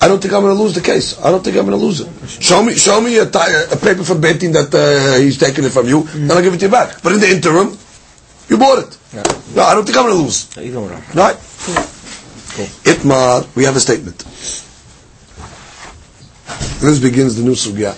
I 0.00 0.08
don't 0.08 0.20
think 0.20 0.32
I'm 0.32 0.40
going 0.42 0.56
to 0.56 0.62
lose 0.62 0.74
the 0.74 0.80
case. 0.80 1.20
I 1.20 1.30
don't 1.30 1.44
think 1.44 1.56
I'm 1.56 1.66
going 1.66 1.78
to 1.78 1.84
lose 1.84 2.00
it. 2.00 2.08
Show 2.42 2.62
me, 2.62 2.74
show 2.74 3.00
me 3.00 3.18
a, 3.18 3.24
a 3.24 3.76
paper 3.76 4.02
from 4.02 4.20
Betin 4.22 4.52
that 4.54 4.72
uh, 4.74 5.18
he's 5.20 5.38
taking 5.38 5.64
it 5.64 5.70
from 5.70 5.86
you, 5.86 6.02
mm. 6.02 6.22
and 6.22 6.32
I'll 6.32 6.42
give 6.42 6.54
it 6.54 6.58
to 6.58 6.66
you 6.66 6.70
back. 6.70 7.02
But 7.02 7.12
in 7.12 7.20
the 7.20 7.30
interim, 7.30 7.76
you 8.48 8.56
bought 8.56 8.78
it. 8.78 8.98
Yeah. 9.12 9.22
No, 9.54 9.62
I 9.62 9.74
don't 9.74 9.84
think 9.84 9.96
I'm 9.98 10.04
going 10.04 10.16
to 10.16 10.22
lose. 10.22 10.56
No, 10.56 10.62
you 10.62 10.72
Not. 10.72 11.14
Right? 11.14 11.36
Cool. 11.36 12.66
Itmar, 12.84 13.54
we 13.54 13.64
have 13.64 13.76
a 13.76 13.80
statement. 13.80 14.18
This 16.80 16.98
begins 16.98 17.36
the 17.36 17.42
new 17.42 17.52
sugya. 17.52 17.92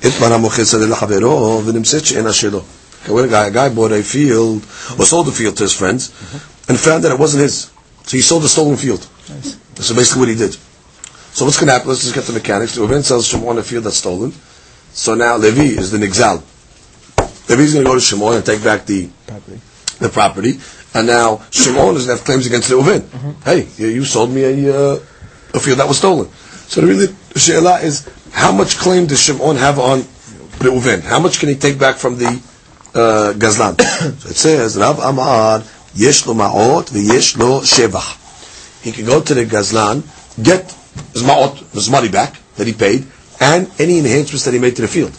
Itmar 0.00 0.30
ha-mochesad 0.30 0.82
el-havero. 0.82 2.64
A 3.06 3.50
guy 3.50 3.68
bought 3.68 3.92
a 3.92 4.02
field, 4.02 4.62
or 4.98 5.04
sold 5.04 5.26
the 5.26 5.32
field 5.32 5.56
to 5.58 5.64
his 5.64 5.72
friends, 5.72 6.08
mm-hmm. 6.08 6.70
and 6.70 6.80
found 6.80 7.04
that 7.04 7.12
it 7.12 7.18
wasn't 7.18 7.42
his. 7.42 7.70
So 8.08 8.16
he 8.16 8.22
sold 8.22 8.42
the 8.42 8.48
stolen 8.48 8.78
field. 8.78 9.06
Nice. 9.28 9.58
So 9.86 9.94
basically 9.94 10.20
what 10.20 10.28
he 10.30 10.34
did. 10.34 10.54
So 10.54 11.44
what's 11.44 11.58
going 11.58 11.66
to 11.66 11.74
happen? 11.74 11.88
Let's 11.88 12.00
just 12.00 12.14
get 12.14 12.24
the 12.24 12.32
mechanics. 12.32 12.78
Reuven 12.78 13.04
sells 13.04 13.28
Shimon 13.28 13.58
a 13.58 13.62
field 13.62 13.84
that's 13.84 13.98
stolen. 13.98 14.32
So 14.92 15.14
now 15.14 15.36
Levi 15.36 15.78
is 15.78 15.90
the 15.90 15.98
Nigzal. 15.98 16.42
Levi's 17.50 17.74
going 17.74 17.84
to 17.84 17.90
go 17.90 17.94
to 17.94 18.00
Shimon 18.00 18.34
and 18.34 18.46
take 18.46 18.64
back 18.64 18.86
the 18.86 19.10
property. 19.26 19.60
The 19.98 20.08
property. 20.08 20.52
And 20.94 21.06
now 21.06 21.42
Shimon 21.50 21.96
is 21.96 22.06
going 22.06 22.16
to 22.16 22.16
have 22.16 22.24
claims 22.24 22.46
against 22.46 22.70
Reuven. 22.70 23.00
Mm-hmm. 23.00 23.42
Hey, 23.42 23.68
you 23.76 24.06
sold 24.06 24.30
me 24.30 24.42
a, 24.44 24.74
uh, 24.74 24.94
a 25.52 25.60
field 25.60 25.78
that 25.78 25.86
was 25.86 25.98
stolen. 25.98 26.30
So 26.32 26.80
the 26.80 26.86
really 26.86 27.06
the 27.06 27.38
She'elah 27.38 27.80
is 27.80 28.08
how 28.32 28.52
much 28.52 28.78
claim 28.78 29.06
does 29.06 29.22
Shimon 29.22 29.56
have 29.56 29.78
on 29.78 29.98
the 29.98 30.70
Reuven. 30.70 31.02
How 31.02 31.20
much 31.20 31.40
can 31.40 31.50
he 31.50 31.56
take 31.56 31.78
back 31.78 31.96
from 31.96 32.16
the 32.16 32.26
uh, 32.94 33.34
Gazlan? 33.36 33.78
so 34.18 34.28
it 34.30 34.34
says, 34.34 34.78
Rav 34.78 34.98
Amar, 34.98 35.62
yesh 35.95 36.25
lo 36.25 36.33
ma'ot 36.33 36.85
v'yesh 36.89 37.37
lo 37.37 37.61
shevach. 37.61 38.19
He 38.83 38.91
can 38.91 39.05
go 39.05 39.21
to 39.21 39.33
the 39.33 39.45
Gazlan, 39.45 40.03
get 40.41 40.71
his 41.13 41.23
ma'ot, 41.23 41.57
his 41.73 41.89
money 41.89 42.09
back 42.09 42.35
that 42.57 42.67
he 42.67 42.73
paid, 42.73 43.05
and 43.39 43.69
any 43.79 43.99
enhancements 43.99 44.45
that 44.45 44.53
he 44.53 44.59
made 44.59 44.75
to 44.75 44.81
the 44.81 44.87
field. 44.87 45.11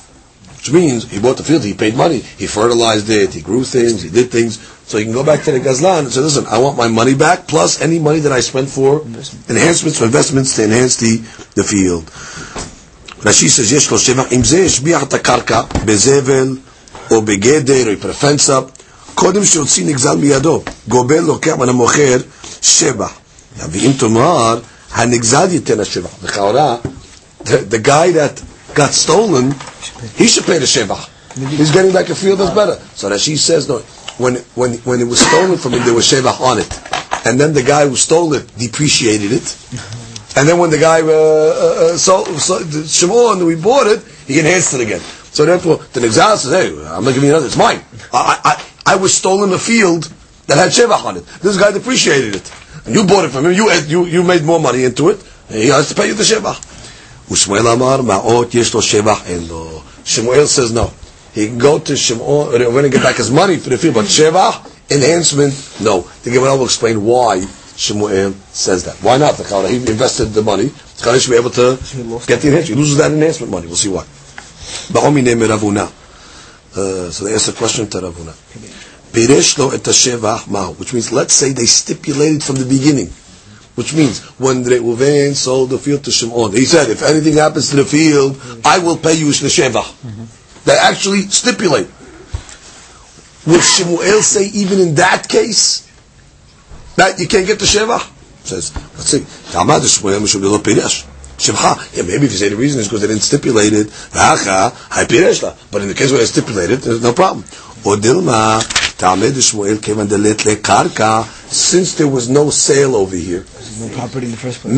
Which 0.56 0.73
means 0.73 1.11
he 1.11 1.18
bought 1.20 1.37
the 1.37 1.44
field, 1.44 1.62
he 1.62 1.75
paid 1.75 1.94
money, 1.94 2.20
he 2.20 2.46
fertilized 2.46 3.11
it, 3.11 3.34
he 3.34 3.42
grew 3.42 3.64
things, 3.64 4.02
he 4.02 4.08
did 4.08 4.30
things. 4.30 4.58
So 4.87 4.96
he 4.99 5.04
can 5.04 5.12
go 5.12 5.25
back 5.25 5.42
to 5.44 5.52
the 5.52 5.61
Gazlan 5.61 6.00
and 6.00 6.12
say, 6.12 6.20
listen, 6.20 6.46
I 6.46 6.58
want 6.58 6.78
my 6.78 6.88
money 6.88 7.14
back 7.14 7.46
plus 7.46 7.80
any 7.82 7.99
money 7.99 8.20
that 8.20 8.32
I 8.32 8.40
spent 8.40 8.68
for 8.70 9.02
enhancements 9.49 10.00
or 10.00 10.06
investments 10.06 10.56
to 10.56 10.64
enhance 10.64 10.96
the, 10.96 11.18
the 11.54 11.64
field. 11.64 12.04
Rashi 13.25 13.49
says, 13.49 13.73
יש 13.73 13.90
לו 13.90 13.99
שבח, 13.99 14.25
אם 14.32 14.44
זה 14.44 14.64
השביח 14.64 15.02
את 15.02 15.14
הקרקע 15.14 15.62
בזבל 15.84 16.56
או 17.11 17.23
בגדר 17.23 17.87
או 17.88 17.96
בפרפנסה, 17.96 18.61
קודם 19.18 19.44
שהוציא 19.44 19.84
נגזל 19.87 20.16
מידו, 20.16 20.62
גובל 20.88 21.20
לוקח 21.20 21.52
מן 21.58 21.68
המוכר 21.68 22.16
שבח. 22.62 23.11
ואם 23.70 23.92
תאמר, 23.99 24.61
הנגזל 24.92 25.52
ייתן 25.52 25.80
השבח. 25.80 26.11
לכאורה, 26.23 26.76
the, 27.44 27.56
the 27.70 27.78
guy 27.78 28.11
that 28.12 28.42
got 28.75 28.92
stolen, 28.92 29.54
he 30.16 30.26
should 30.26 30.44
pay 30.44 30.58
the 30.58 30.66
shevach. 30.66 31.08
He's 31.34 31.73
getting 31.73 31.92
back 31.92 32.08
a 32.11 32.14
field 32.14 32.38
that's 32.38 32.54
better. 32.54 32.76
So 32.94 33.11
Rashi 33.11 33.37
says, 33.37 33.68
no, 33.68 33.78
when, 34.18 34.37
when, 34.54 34.75
when 34.88 35.00
it 35.00 35.08
was 35.08 35.20
stolen 35.20 35.58
from 35.58 35.73
him, 35.73 35.84
there 35.84 35.94
was 35.94 36.06
shevach 36.06 36.40
on 36.40 36.58
it. 36.58 36.73
And 37.26 37.40
then 37.40 37.52
the 37.54 37.62
guy 37.62 37.88
who 37.88 37.96
stole 37.96 38.34
it 38.34 38.46
depreciated 38.56 39.32
it. 39.32 39.56
And 40.37 40.49
then 40.49 40.58
when 40.58 40.70
the 40.70 40.78
guy, 40.78 41.00
uh, 41.00 41.06
uh, 41.06 41.94
uh 41.94 41.96
sold, 41.96 42.28
sold 42.40 42.66
Shimon, 42.88 43.44
we 43.46 43.54
bought 43.54 43.87
it, 43.87 44.02
he 44.26 44.38
enhanced 44.38 44.75
it 44.75 44.80
again. 44.80 45.00
So 45.00 45.44
therefore, 45.44 45.78
the 45.92 46.00
Nixal 46.00 46.37
says, 46.37 46.52
hey, 46.52 46.68
I'm 46.87 47.04
not 47.04 47.14
giving 47.14 47.28
you 47.28 47.30
another, 47.30 47.46
it's 47.46 47.56
mine. 47.56 47.80
I, 48.12 48.40
I, 48.44 48.77
I 48.87 48.96
was 48.96 49.14
stolen 49.14 49.52
a 49.52 49.58
field 49.58 50.04
that 50.46 50.58
had 50.58 50.70
shevach 50.70 51.04
on 51.04 51.16
it. 51.16 51.26
This 51.42 51.56
guy 51.56 51.73
depreciated 51.73 52.37
it. 52.37 52.52
And 52.87 52.94
you 52.94 53.06
bought 53.06 53.25
it 53.25 53.30
from 53.30 53.46
him, 53.46 53.52
you, 53.52 53.70
you, 53.87 54.04
you 54.04 54.23
made 54.23 54.42
more 54.42 54.61
money 54.61 54.84
into 54.84 55.08
it, 55.08 55.23
he 55.49 55.68
has 55.68 55.88
to 55.88 55.94
pay 55.94 56.06
you 56.08 56.14
the 56.14 56.23
shevach. 56.23 56.70
ושמואל 57.30 57.68
אמר, 57.68 58.02
מעות 58.02 58.54
יש 58.54 58.75
לו 58.75 58.82
שבח 58.82 59.20
אין 59.26 59.49
לו. 59.49 59.80
Shmuel 60.04 60.46
says 60.46 60.70
no. 60.73 60.90
He 61.34 61.46
can 61.49 61.58
go 61.58 61.78
to 61.78 61.96
Shimon, 61.96 62.52
Reuven 62.52 62.84
and 62.84 62.92
get 62.92 63.02
back 63.02 63.16
his 63.16 63.30
money 63.30 63.56
for 63.56 63.70
the 63.70 63.78
field, 63.78 63.94
but 63.94 64.04
Shevach, 64.04 64.70
enhancement, 64.90 65.52
no. 65.80 66.02
The 66.23 66.30
Gemara 66.30 66.56
will 66.56 66.66
explain 66.66 67.02
why 67.04 67.38
Shmuel 67.38 68.34
says 68.52 68.84
that. 68.84 68.96
Why 69.02 69.16
not? 69.18 69.37
The 69.37 69.68
He 69.68 69.76
invested 69.78 70.26
the 70.26 70.42
money. 70.42 70.66
The 70.66 71.02
Chara 71.02 71.18
should 71.18 71.30
be 71.30 71.37
able 71.37 71.50
to 71.50 71.76
get 72.26 72.40
the 72.40 72.49
enhancement. 72.49 72.66
He 72.68 72.75
loses 72.75 72.99
that 72.99 73.11
enhancement 73.11 73.50
money. 73.50 73.66
We'll 73.66 73.76
see 73.76 73.88
why. 73.88 74.04
Uh, 74.94 75.98
so 77.12 77.25
they 77.25 77.33
asked 77.33 77.50
a 77.50 77.53
question 77.53 77.88
to 77.89 77.98
Ravuna. 78.00 78.33
Which 80.79 80.93
means, 80.93 81.12
let's 81.12 81.33
say 81.33 81.51
they 81.53 81.65
stipulated 81.65 82.43
from 82.43 82.55
the 82.57 82.65
beginning 82.65 83.09
which 83.79 83.93
means 83.93 84.19
when 84.38 84.62
Reuven 84.65 85.33
sold 85.33 85.69
the 85.69 85.77
field 85.77 86.03
to 86.03 86.12
Shimon, 86.12 86.51
he 86.51 86.65
said, 86.65 86.89
if 86.89 87.01
anything 87.01 87.36
happens 87.36 87.69
to 87.69 87.77
the 87.77 87.86
field, 87.86 88.36
I 88.65 88.79
will 88.79 88.98
pay 88.98 89.13
you 89.13 89.27
Sheva. 89.27 89.81
Mm-hmm. 89.81 90.25
They 90.65 90.77
actually 90.77 91.21
stipulate. 91.21 91.88
Will 93.48 93.62
Shemuel 93.62 94.21
say 94.21 94.48
even 94.48 94.81
in 94.81 94.95
that 94.95 95.29
case 95.29 95.88
that 96.98 97.19
you 97.19 97.27
can't 97.29 97.48
get 97.48 97.59
the 97.59 97.65
Sheva? 97.65 98.00
Says, 98.43 98.75
let's 98.75 99.12
see. 99.12 99.24
Yeah, 101.39 102.03
maybe 102.03 102.25
if 102.25 102.31
you 102.34 102.38
say 102.38 102.50
the 102.50 102.55
reason 102.55 102.79
is 102.81 102.88
because 102.88 103.01
they 103.01 103.08
didn't 103.08 103.24
stipulate 103.24 103.74
it, 103.74 103.89
but 105.72 105.81
in 105.81 105.88
the 105.88 105.93
case 105.96 106.12
where 106.12 106.19
they 106.19 106.25
stipulated, 106.25 106.79
there's 106.81 107.01
no 107.01 107.13
problem. 107.13 107.43
Since 111.50 111.96
there 111.96 112.08
was 112.08 112.27
no 112.29 112.50
sale 112.50 112.96
over 112.96 113.15
here, 113.15 113.46
no 113.79 113.88
property 113.96 114.25
in 114.25 114.31
the 114.31 114.38
first 114.38 114.60
place. 114.62 114.74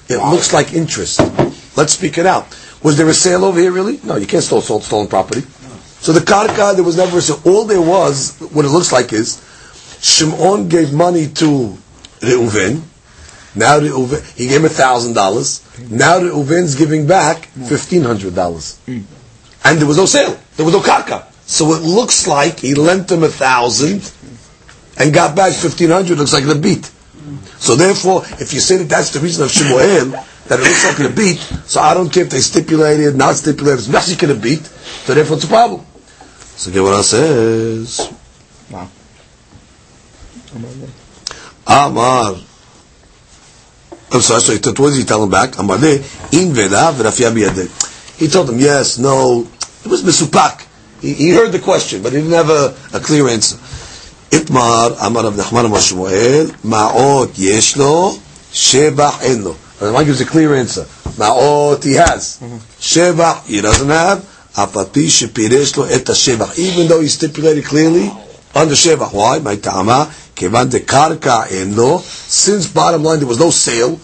It 0.08 0.18
looks 0.30 0.52
like 0.52 0.72
interest. 0.72 1.20
Let's 1.76 1.92
speak 1.94 2.16
it 2.18 2.26
out. 2.26 2.46
Was 2.82 2.96
there 2.96 3.08
a 3.08 3.14
sale 3.14 3.44
over 3.44 3.58
here 3.58 3.72
really? 3.72 3.98
No, 4.04 4.14
you 4.16 4.26
can't 4.26 4.44
steal 4.44 4.60
stolen 4.62 5.08
property. 5.08 5.42
So 6.00 6.12
the 6.12 6.20
karka, 6.20 6.74
there 6.74 6.84
was 6.84 6.96
never 6.96 7.18
a 7.18 7.20
sale. 7.20 7.40
All 7.44 7.64
there 7.64 7.82
was, 7.82 8.38
what 8.52 8.64
it 8.64 8.68
looks 8.68 8.92
like 8.92 9.12
is, 9.12 9.42
Shimon 10.00 10.68
gave 10.68 10.92
money 10.92 11.26
to 11.42 11.76
Reuven. 12.20 12.82
Now 13.56 13.80
Reuven, 13.80 14.36
he 14.36 14.46
gave 14.48 14.60
him 14.60 14.66
a 14.66 14.68
thousand 14.68 15.14
dollars. 15.14 15.62
Now 15.90 16.20
Reuven's 16.20 16.74
giving 16.74 17.06
back 17.06 17.46
fifteen 17.46 18.02
hundred 18.02 18.34
dollars. 18.34 18.78
Hmm. 18.86 19.00
And 19.64 19.78
there 19.78 19.86
was 19.86 19.96
no 19.96 20.06
sale. 20.06 20.38
There 20.56 20.64
was 20.64 20.74
no 20.74 20.80
karka. 20.80 21.24
So 21.46 21.72
it 21.72 21.82
looks 21.82 22.26
like 22.26 22.60
he 22.60 22.74
lent 22.74 23.10
him 23.10 23.22
a 23.22 23.28
thousand 23.28 24.12
and 24.98 25.12
got 25.12 25.34
back 25.34 25.52
fifteen 25.52 25.90
hundred. 25.90 26.18
Looks 26.18 26.32
like 26.32 26.44
the 26.44 26.54
beat. 26.54 26.90
So 27.58 27.74
therefore, 27.74 28.22
if 28.38 28.52
you 28.52 28.60
say 28.60 28.76
that 28.76 28.88
that's 28.88 29.10
the 29.10 29.20
reason 29.20 29.44
of 29.44 29.50
Shemuel, 29.50 30.10
that 30.48 30.60
it 30.60 30.62
looks 30.62 30.84
like 30.84 31.10
a 31.10 31.12
beat, 31.12 31.38
so 31.66 31.80
I 31.80 31.94
don't 31.94 32.12
care 32.12 32.24
if 32.24 32.30
they 32.30 32.38
stipulated, 32.38 33.16
not 33.16 33.34
stipulated, 33.34 33.80
it's 33.80 33.88
Mechzik 33.88 34.30
a 34.30 34.34
beat, 34.38 34.64
so 34.64 35.14
therefore 35.14 35.36
it's 35.36 35.44
a 35.44 35.48
problem. 35.48 35.84
So 36.54 36.70
Gemara 36.70 37.02
says, 37.02 38.12
wow. 38.70 38.88
Amar. 41.66 42.36
I'm 44.16 44.22
sorry, 44.22 44.40
so 44.40 44.70
what 44.82 44.90
did 44.90 44.98
he 44.98 45.04
tell 45.04 45.22
him 45.22 45.30
back? 45.30 45.58
Amar 45.58 45.78
de, 45.78 45.96
in 46.32 46.52
veda 46.54 46.92
v'rafia 46.92 47.30
biyade. 47.30 47.68
He 48.18 48.28
told 48.28 48.48
him, 48.48 48.58
yes, 48.58 48.98
no, 48.98 49.46
it 49.84 49.90
was 49.90 50.02
Mesupak. 50.02 50.66
He, 51.02 51.12
he 51.12 51.30
heard 51.30 51.52
the 51.52 51.58
question, 51.58 52.02
but 52.02 52.12
he 52.12 52.20
didn't 52.20 52.32
have 52.32 52.48
a, 52.48 52.74
a 52.96 53.00
clear 53.00 53.28
answer. 53.28 53.56
Itmar, 54.30 54.96
Amar 55.02 55.24
Rav 55.24 55.34
Nachman 55.34 55.66
Amar 55.66 55.80
Shmuel, 55.80 56.48
Ma'ot 56.64 57.38
yesh 57.38 57.76
lo, 57.76 58.12
Shebach 58.50 59.22
en 59.22 59.44
lo. 59.44 59.56
Rav 59.80 60.06
gives 60.06 60.20
a 60.22 60.24
clear 60.24 60.54
answer. 60.54 60.82
Ma'ot 61.18 61.84
he 61.84 61.92
has. 61.94 62.38
Mm-hmm. 62.40 62.56
Shebach 62.80 63.46
he 63.46 63.60
doesn't 63.60 63.88
have. 63.90 64.20
Apati 64.54 65.06
shepiresh 65.06 65.76
lo 65.76 65.84
et 65.84 66.04
Shebach. 66.04 66.58
Even 66.58 66.88
though 66.88 67.00
he 67.02 67.08
stipulated 67.08 67.64
clearly 67.66 68.10
under 68.54 68.74
Shebach. 68.74 69.12
Why? 69.12 69.38
My 69.40 69.56
ta'ama, 69.56 70.10
kevan 70.36 70.70
de 70.70 70.80
karka 70.80 71.50
en 71.50 71.74
lo. 71.74 71.98
Since 72.00 72.68
bottom 72.68 73.02
line 73.02 73.18
there 73.18 73.28
was 73.28 73.40
no 73.40 73.50
sale, 73.50 73.98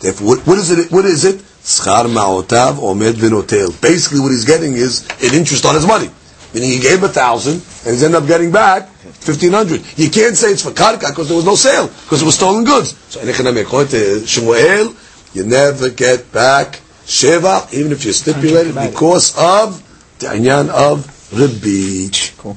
therefore 0.00 0.28
what, 0.28 0.46
what 0.46 0.58
is 0.58 0.70
it? 0.70 0.90
What 0.90 1.04
is 1.04 1.24
it? 1.24 1.36
Schar 1.62 2.06
ma'otav 2.06 2.78
omed 2.78 3.14
v'notel. 3.14 3.78
Basically 3.80 4.20
what 4.20 4.30
he's 4.30 4.44
getting 4.46 4.72
is 4.72 5.06
an 5.22 5.34
interest 5.34 5.66
on 5.66 5.74
his 5.74 5.86
money. 5.86 6.10
Meaning 6.54 6.70
he 6.70 6.78
gave 6.78 7.02
a 7.02 7.08
thousand 7.08 7.54
and 7.84 7.92
he's 7.92 8.02
ended 8.02 8.22
up 8.22 8.28
getting 8.28 8.50
back 8.52 8.88
1500. 9.24 9.98
You 9.98 10.10
can't 10.10 10.36
say 10.36 10.52
it's 10.52 10.62
for 10.62 10.70
karka 10.70 11.08
because 11.08 11.28
there 11.28 11.36
was 11.36 11.46
no 11.46 11.54
sale, 11.54 11.88
because 11.88 12.22
it 12.22 12.24
was 12.24 12.34
stolen 12.34 12.64
goods. 12.64 12.96
So, 13.08 13.20
uh, 13.20 14.26
Shemuel, 14.26 14.94
you 15.34 15.44
never 15.44 15.90
get 15.90 16.32
back 16.32 16.80
Sheva, 17.06 17.72
even 17.72 17.92
if 17.92 18.04
you 18.04 18.12
stipulate 18.12 18.68
it, 18.68 18.74
because 18.74 19.34
of 19.36 19.82
the 20.18 20.26
anyan 20.28 20.68
of 20.68 21.06
Ribbi. 21.32 22.36
Cool. 22.38 22.56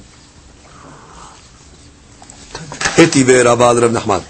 Etive 2.95 3.43
Rabad 3.43 3.81
Rav 3.81 3.91
Nachman. 3.91 4.23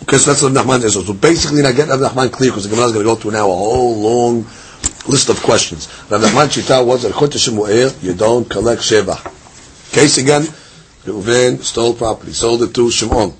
Because 0.00 0.26
that's 0.26 0.42
what 0.42 0.52
Nachman 0.52 0.80
says. 0.80 0.94
So 0.94 1.12
basically, 1.12 1.64
I 1.64 1.72
get 1.72 1.88
Rav 1.88 2.00
Nachman 2.00 2.30
clear 2.32 2.50
because 2.50 2.64
the 2.64 2.70
Gemara 2.70 2.86
is 2.86 2.92
going 2.92 3.04
to 3.04 3.12
go 3.12 3.16
through 3.16 3.32
now 3.32 3.50
a 3.50 3.54
whole 3.54 3.96
long 3.96 4.46
list 5.08 5.28
of 5.28 5.42
questions. 5.42 5.88
Rav 6.10 6.20
Nachman 6.20 6.48
Shita 6.48 6.84
was 6.84 7.02
that 7.02 7.38
Shemuel, 7.38 7.92
you 8.02 8.14
don't 8.14 8.48
collect 8.48 8.82
Sheva. 8.82 9.16
Case 9.92 10.18
again, 10.18 10.42
Reuven 11.04 11.62
stole 11.62 11.94
property, 11.94 12.32
sold 12.32 12.62
it 12.62 12.74
to 12.74 12.90
Shimon. 12.90 13.32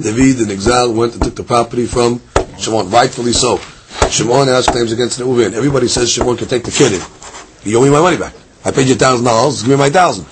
David 0.00 0.40
in 0.40 0.50
exile 0.50 0.92
went 0.92 1.14
and 1.14 1.22
took 1.22 1.36
the 1.36 1.44
property 1.44 1.86
from 1.86 2.20
Shimon, 2.58 2.90
rightfully 2.90 3.32
so. 3.32 3.58
Shimon 4.10 4.48
has 4.48 4.66
claims 4.66 4.92
against 4.92 5.20
Reuven. 5.20 5.52
Everybody 5.52 5.88
says 5.88 6.10
Shimon 6.10 6.36
can 6.36 6.48
take 6.48 6.64
the 6.64 6.70
kid 6.70 6.92
in. 6.94 7.70
You 7.70 7.78
owe 7.78 7.84
me 7.84 7.90
my 7.90 8.00
money 8.00 8.16
back. 8.16 8.32
I 8.64 8.70
paid 8.70 8.88
you 8.88 8.94
a 8.94 8.98
thousand 8.98 9.26
dollars, 9.26 9.62
give 9.62 9.70
me 9.70 9.76
my 9.76 9.90
thousand. 9.90 10.26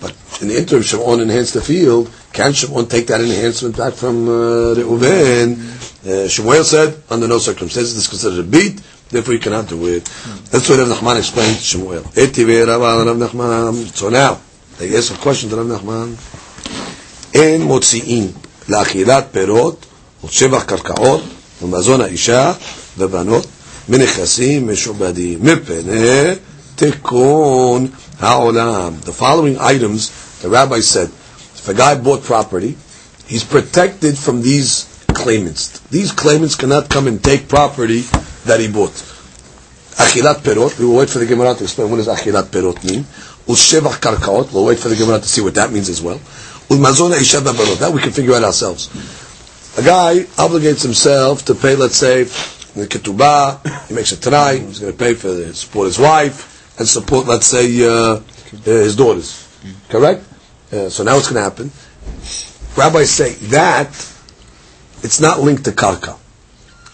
But 0.00 0.14
in 0.40 0.48
the 0.48 0.58
interim, 0.58 0.82
Shimon 0.82 1.20
enhanced 1.20 1.54
the 1.54 1.60
field. 1.60 2.10
Can 2.32 2.52
Shimon 2.52 2.86
take 2.86 3.06
that 3.08 3.20
enhancement 3.20 3.76
back 3.76 3.92
from 3.94 4.28
uh, 4.28 4.74
Reuven? 4.74 5.58
Uh, 6.02 6.26
Shmuel 6.26 6.64
said, 6.64 7.02
under 7.10 7.28
no 7.28 7.38
circumstances, 7.38 7.94
this 7.94 8.04
is 8.04 8.08
considered 8.08 8.40
a 8.40 8.48
beat, 8.48 8.80
therefore 9.10 9.34
you 9.34 9.40
cannot 9.40 9.68
do 9.68 9.86
it. 9.86 10.04
That's 10.50 10.66
what 10.68 10.78
Rav 10.78 10.88
Nachman 10.88 11.18
explained 11.18 11.56
to 11.56 11.78
Shmuel. 11.78 12.04
So 13.94 14.08
now, 14.08 14.40
they 14.78 14.96
ask 14.96 15.12
a 15.12 15.18
question 15.18 15.50
to 15.50 15.56
Rav 15.56 15.66
Nachman. 15.66 16.16
אין 17.34 17.62
מוציאים 17.62 18.32
לאכילת 18.68 19.26
פירות 19.32 19.86
ושבח 20.24 20.62
קרקעות 20.62 21.22
ומזון 21.62 22.00
האישה 22.00 22.52
ובנות 22.98 23.46
מנכסים 23.88 24.68
משועבדים 24.72 25.38
מפני 25.42 26.34
Tikkun 26.80 27.88
Haolam. 28.24 29.02
The 29.02 29.12
following 29.12 29.58
items, 29.58 30.40
the 30.40 30.48
rabbi 30.48 30.80
said, 30.80 31.08
if 31.08 31.68
a 31.68 31.74
guy 31.74 32.00
bought 32.00 32.22
property, 32.22 32.74
he's 33.26 33.44
protected 33.44 34.16
from 34.16 34.40
these 34.40 35.04
claimants. 35.08 35.78
These 35.90 36.12
claimants 36.12 36.54
cannot 36.54 36.88
come 36.88 37.06
and 37.06 37.22
take 37.22 37.48
property 37.48 38.00
that 38.46 38.60
he 38.60 38.68
bought. 38.72 38.92
Achilat 40.00 40.36
perot, 40.40 40.78
we 40.78 40.86
will 40.86 40.96
wait 40.96 41.10
for 41.10 41.18
the 41.18 41.26
Gemara 41.26 41.54
to 41.54 41.64
explain 41.64 41.90
what 41.90 41.98
does 41.98 42.08
achilat 42.08 42.44
perot 42.44 42.82
mean. 42.82 43.02
Ushevach 43.44 44.00
karkaot, 44.00 44.50
we'll 44.54 44.64
wait 44.64 44.78
for 44.78 44.88
the 44.88 44.96
Gemara 44.96 45.18
to 45.18 45.28
see 45.28 45.42
what 45.42 45.54
that 45.56 45.70
means 45.70 45.90
as 45.90 46.00
well. 46.00 46.18
That 46.70 47.90
we 47.92 48.00
can 48.00 48.12
figure 48.12 48.32
out 48.34 48.42
ourselves. 48.44 48.88
A 49.76 49.82
guy 49.82 50.20
obligates 50.40 50.82
himself 50.82 51.44
to 51.44 51.54
pay, 51.54 51.76
let's 51.76 51.96
say, 51.96 52.24
the 52.24 52.86
ketubah, 52.86 53.86
he 53.88 53.94
makes 53.94 54.12
a 54.12 54.20
try, 54.20 54.56
he's 54.56 54.78
going 54.78 54.92
to 54.92 54.98
pay 54.98 55.12
for 55.12 55.28
the 55.28 55.52
support 55.52 55.86
his 55.88 55.98
wife, 55.98 56.49
and 56.80 56.88
support, 56.88 57.26
let's 57.26 57.46
say, 57.46 57.86
uh, 57.86 58.20
his 58.64 58.96
daughters. 58.96 59.46
Correct? 59.90 60.24
Uh, 60.72 60.88
so 60.88 61.04
now 61.04 61.14
what's 61.14 61.30
going 61.30 61.36
to 61.36 61.42
happen? 61.42 61.70
Rabbis 62.74 63.10
say 63.10 63.34
that 63.50 63.88
it's 65.04 65.20
not 65.20 65.40
linked 65.40 65.64
to 65.66 65.72
karka. 65.72 66.18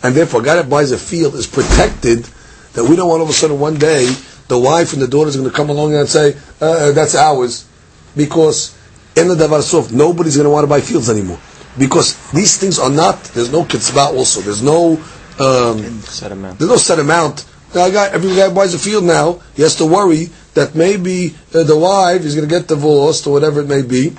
And 0.02 0.14
therefore, 0.14 0.40
a 0.40 0.44
guy 0.44 0.56
that 0.56 0.68
buys 0.68 0.90
a 0.90 0.98
field 0.98 1.36
is 1.36 1.46
protected 1.46 2.24
that 2.72 2.84
we 2.84 2.96
don't 2.96 3.08
want 3.08 3.20
all 3.20 3.26
of 3.26 3.30
a 3.30 3.32
sudden 3.32 3.60
one 3.60 3.78
day 3.78 4.12
the 4.48 4.58
wife 4.58 4.92
and 4.92 5.00
the 5.00 5.06
daughter 5.06 5.28
is 5.28 5.36
going 5.36 5.48
to 5.48 5.54
come 5.54 5.70
along 5.70 5.94
and 5.94 6.08
say, 6.08 6.36
uh, 6.60 6.90
that's 6.90 7.14
ours. 7.14 7.68
Because 8.16 8.76
in 9.14 9.28
the 9.28 9.36
Davarsov, 9.36 9.92
nobody's 9.92 10.36
going 10.36 10.46
to 10.46 10.50
want 10.50 10.64
to 10.64 10.68
buy 10.68 10.80
fields 10.80 11.08
anymore. 11.08 11.38
Because 11.78 12.16
these 12.32 12.58
things 12.58 12.80
are 12.80 12.90
not, 12.90 13.22
there's 13.34 13.52
no 13.52 13.64
kitzvah 13.64 14.16
also. 14.16 14.40
There's 14.40 14.62
no, 14.62 14.94
um, 15.38 16.00
set 16.00 16.32
amount. 16.32 16.58
there's 16.58 16.70
no 16.70 16.76
set 16.76 16.98
amount. 16.98 17.44
Now, 17.73 17.89
guy, 17.89 18.07
every 18.09 18.35
guy 18.35 18.53
buys 18.53 18.73
a 18.73 18.79
field 18.79 19.05
now, 19.05 19.39
he 19.55 19.61
has 19.61 19.75
to 19.77 19.85
worry 19.85 20.29
that 20.55 20.75
maybe 20.75 21.33
uh, 21.53 21.63
the 21.63 21.77
wife 21.77 22.21
is 22.23 22.35
going 22.35 22.47
to 22.47 22.53
get 22.53 22.67
divorced 22.67 23.25
or 23.27 23.33
whatever 23.33 23.61
it 23.61 23.67
may 23.67 23.81
be. 23.81 24.09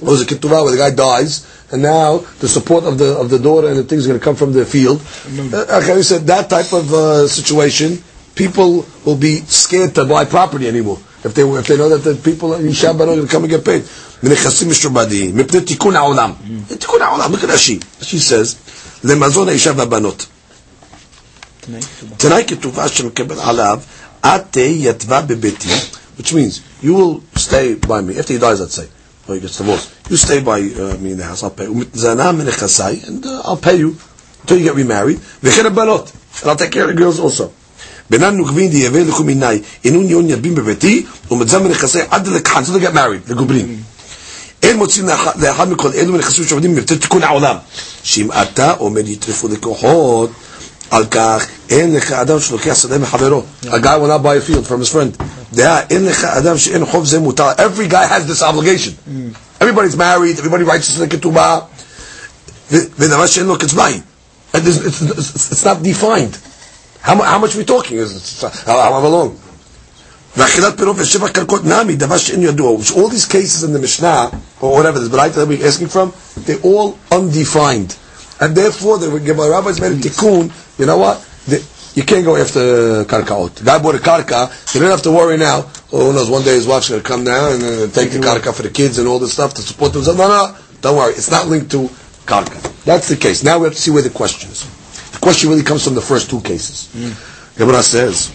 Or 0.00 0.06
there's 0.14 0.22
a 0.22 0.26
ketuvah 0.26 0.62
where 0.64 0.70
the 0.72 0.78
guy 0.78 0.90
dies, 0.94 1.44
and 1.72 1.82
now 1.82 2.18
the 2.38 2.48
support 2.48 2.84
of 2.84 2.98
the 2.98 3.18
of 3.18 3.30
the 3.30 3.38
daughter 3.38 3.68
and 3.68 3.76
the 3.76 3.82
things 3.82 4.02
is 4.02 4.06
going 4.06 4.18
to 4.18 4.24
come 4.24 4.36
from 4.36 4.52
the 4.52 4.64
field. 4.64 5.02
Uh, 5.52 5.80
okay, 5.82 5.96
we 5.96 6.02
said 6.02 6.22
that 6.28 6.48
type 6.48 6.72
of 6.72 6.92
uh, 6.94 7.26
situation, 7.28 8.02
people 8.34 8.86
will 9.04 9.16
be 9.16 9.40
scared 9.40 9.94
to 9.96 10.04
buy 10.04 10.24
property 10.24 10.68
anymore 10.68 10.98
if 11.24 11.34
they 11.34 11.42
if 11.42 11.66
they 11.66 11.76
know 11.76 11.88
that 11.88 11.98
the 12.08 12.14
people 12.14 12.54
in 12.54 12.68
Shabbat 12.68 13.00
are 13.00 13.16
going 13.18 13.26
to 13.26 13.32
come 13.32 13.44
and 13.44 13.50
get 13.50 13.64
paid. 13.64 13.82
מנכסים 14.22 14.70
משועבדיים, 14.70 15.36
מפני 15.36 15.60
תיקון 15.60 15.96
העולם. 15.96 16.32
תיקון 16.78 17.02
העולם, 17.02 17.32
look 17.32 17.44
at 17.44 17.48
Rashi. 17.48 17.80
She 18.02 18.18
says, 18.18 18.54
למזון 19.04 19.48
האישה 19.48 19.72
והבנות. 19.76 20.26
תנאי 22.16 22.44
כתובה 22.46 22.88
שמקבל 22.88 23.40
עליו, 23.40 23.78
את 24.26 24.42
תהי 24.50 24.88
יתבה 24.88 25.20
בביתי, 25.20 25.68
which 26.18 26.32
means, 26.32 26.60
you 26.82 26.94
will 26.94 27.22
stay 27.38 27.74
by 27.86 28.00
me, 28.00 28.18
after 28.18 28.32
he 28.32 28.38
dies, 28.38 28.60
let's 28.60 28.74
say, 28.74 28.88
or 29.28 29.34
he 29.34 29.40
gets 29.40 29.58
divorced, 29.58 29.88
you 30.10 30.16
stay 30.16 30.40
by 30.40 30.58
uh, 30.60 30.96
me 31.02 31.12
in 31.12 31.18
the 31.18 31.24
house, 31.24 31.42
I'll 31.42 31.50
pay. 31.50 31.68
ומתזנה 31.68 32.32
מנכסיי, 32.32 33.00
and 33.04 33.24
uh, 33.26 33.48
I'll 33.48 33.56
pay 33.56 33.76
you 33.76 33.96
until 34.42 34.58
you 34.58 34.64
get 34.64 34.74
remarried, 34.74 35.18
וכן 35.42 35.66
הבנות, 35.66 36.10
and 36.42 36.50
I'll 36.50 36.56
take 36.56 36.70
care 36.72 36.88
of 36.88 36.96
the 36.96 37.00
girls 37.00 37.20
also. 37.20 37.44
בינן 38.10 38.36
נוקבין 38.36 38.70
דיהווה 38.70 39.04
לכו 39.04 39.24
מיני, 39.24 39.46
אינון 39.84 40.08
יון 40.08 40.30
ידבין 40.30 40.54
בביתי, 40.54 41.06
ומתזנה 41.30 41.60
מנכסיי 41.60 42.02
עד 42.10 42.28
לקחן, 42.28 42.62
so 42.64 42.66
they 42.66 42.82
get 42.82 42.94
married, 42.94 43.30
לגוברים. 43.30 43.82
אין 44.62 44.76
מוצאים 44.76 45.08
לאחד 45.38 45.68
מכל 45.70 45.92
אלו 45.94 46.12
מנכסים 46.12 46.44
שעובדים 46.44 46.74
מבטא 46.74 46.94
תיקון 46.94 47.22
העולם. 47.22 47.56
שאם 48.02 48.32
אתה 48.32 48.72
עומד 48.72 49.08
יטרפו 49.08 49.48
לקוחות, 49.48 50.30
על 50.92 51.06
כך 51.10 51.46
אין 51.70 51.94
לך 51.94 52.12
אדם 52.12 52.40
שלוקח 52.40 52.74
שדה 52.74 52.98
מחברו. 52.98 53.42
A 53.64 53.66
guy 53.66 53.96
will 53.98 54.08
not 54.08 54.22
buy 54.22 54.36
a 54.36 54.40
field 54.50 54.66
from 54.66 54.80
his 54.80 54.88
friend. 54.92 55.22
דעה, 55.54 55.80
אין 55.90 56.04
לך 56.04 56.24
אדם 56.24 56.58
שאין 56.58 56.86
חוב 56.86 57.06
זה 57.06 57.18
מותר. 57.18 57.50
Every 57.52 57.90
guy 57.92 58.06
has 58.06 58.26
this 58.30 58.42
obligation. 58.42 58.92
Everybody's 59.60 59.96
married, 59.96 60.38
everybody 60.38 60.64
writes 60.64 60.86
this 60.88 60.98
in 61.00 61.08
the 61.08 61.16
ketubah. 61.16 61.60
ודבר 62.72 63.26
שאין 63.26 63.46
לו 63.46 63.58
קצביים. 63.58 64.00
And 64.54 64.58
It's, 64.58 64.76
it's, 64.78 65.00
it's, 65.02 65.52
it's 65.52 65.64
not 65.64 65.82
defined. 65.82 66.38
How, 67.02 67.14
mu- 67.14 67.22
how 67.22 67.38
much 67.38 67.54
are 67.54 67.58
we 67.58 67.64
talking? 67.64 67.98
Is 67.98 68.10
it, 68.42 68.50
how, 68.66 68.80
however 68.80 69.08
long? 69.08 69.30
ואכילת 70.36 70.76
פירות 70.76 70.96
ושבע 70.98 71.28
קרקעות 71.28 71.64
נמי, 71.64 71.96
דבר 71.96 72.16
שאין 72.18 72.42
ידוע. 72.42 72.78
Which 72.78 72.92
all 72.92 73.08
these 73.08 73.24
cases 73.26 73.62
in 73.64 73.72
the 73.72 73.78
Mishnah, 73.78 74.30
or 74.60 74.72
whatever, 74.76 74.98
this 74.98 75.08
Baraita 75.08 75.34
that 75.34 75.48
we're 75.48 75.66
asking 75.66 75.88
from, 75.88 76.12
they're 76.46 76.60
all 76.62 76.96
undefined. 77.12 77.96
And 78.40 78.54
therefore, 78.54 78.98
the 78.98 79.18
Gemara 79.18 79.50
rabbis 79.50 79.80
made 79.80 79.92
a 79.92 79.96
tikkun, 79.96 80.50
you 80.77 80.85
know 80.85 80.97
what? 80.97 81.19
The, 81.45 81.63
you 81.95 82.03
can't 82.03 82.25
go 82.25 82.35
after 82.35 83.03
karkaot. 83.05 83.55
The 83.55 83.63
guy 83.65 83.81
bought 83.81 83.95
a 83.95 83.99
karka, 83.99 84.73
you 84.73 84.79
don't 84.81 84.89
have 84.89 85.03
to 85.03 85.11
worry 85.11 85.37
now. 85.37 85.69
Oh, 85.91 86.07
who 86.07 86.13
knows, 86.13 86.29
one 86.29 86.43
day 86.43 86.55
his 86.55 86.65
wife's 86.65 86.89
going 86.89 87.01
to 87.01 87.07
come 87.07 87.23
down 87.23 87.53
and 87.53 87.63
uh, 87.63 87.87
take 87.93 88.11
the 88.11 88.19
karka 88.19 88.53
for 88.53 88.63
the 88.63 88.69
kids 88.69 88.97
and 88.97 89.07
all 89.07 89.19
this 89.19 89.33
stuff 89.33 89.53
to 89.55 89.61
support 89.61 89.93
themselves. 89.93 90.17
No, 90.17 90.27
no, 90.27 90.57
don't 90.81 90.97
worry. 90.97 91.13
It's 91.13 91.29
not 91.29 91.47
linked 91.47 91.71
to 91.71 91.87
karka. 92.25 92.83
That's 92.83 93.09
the 93.09 93.15
case. 93.17 93.43
Now 93.43 93.59
we 93.59 93.65
have 93.65 93.73
to 93.73 93.79
see 93.79 93.91
where 93.91 94.01
the 94.01 94.09
question 94.09 94.49
is. 94.49 94.63
The 95.11 95.19
question 95.19 95.49
really 95.49 95.63
comes 95.63 95.83
from 95.83 95.93
the 95.93 96.01
first 96.01 96.29
two 96.29 96.41
cases. 96.41 96.89
Gemara 97.57 97.83
says, 97.83 98.29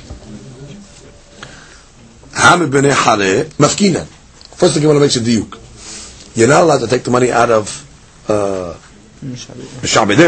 Ham 2.34 2.60
b'nei 2.70 2.92
Hare 2.94 3.44
mafkina. 3.58 4.06
First 4.06 4.74
thing 4.74 4.82
you 4.82 4.88
want 4.88 4.98
to 4.98 5.06
make 5.06 5.16
a 5.16 5.18
diuk. 5.18 6.36
You're 6.36 6.48
not 6.48 6.62
allowed 6.62 6.78
to 6.78 6.86
take 6.86 7.02
the 7.02 7.10
money 7.10 7.32
out 7.32 7.50
of 7.50 7.84
uh, 8.28 8.74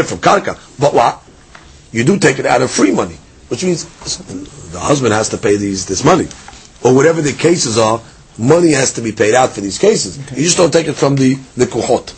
from 0.03 0.17
Karka. 0.19 0.57
But 0.79 0.93
what? 0.93 1.23
You 1.91 2.03
do 2.03 2.17
take 2.19 2.39
it 2.39 2.45
out 2.45 2.61
of 2.61 2.71
free 2.71 2.91
money, 2.91 3.17
which 3.49 3.63
means 3.63 3.85
the 4.71 4.79
husband 4.79 5.13
has 5.13 5.29
to 5.29 5.37
pay 5.37 5.57
these 5.57 5.85
this 5.85 6.03
money, 6.03 6.27
or 6.83 6.95
whatever 6.95 7.21
the 7.21 7.33
cases 7.33 7.77
are. 7.77 8.01
Money 8.37 8.71
has 8.71 8.93
to 8.93 9.01
be 9.01 9.11
paid 9.11 9.35
out 9.35 9.49
for 9.51 9.59
these 9.61 9.77
cases. 9.77 10.17
You 10.31 10.43
just 10.43 10.57
don't 10.57 10.71
take 10.71 10.87
it 10.87 10.93
from 10.93 11.15
the 11.15 11.35
the 11.57 11.65
kuhot. 11.65 12.13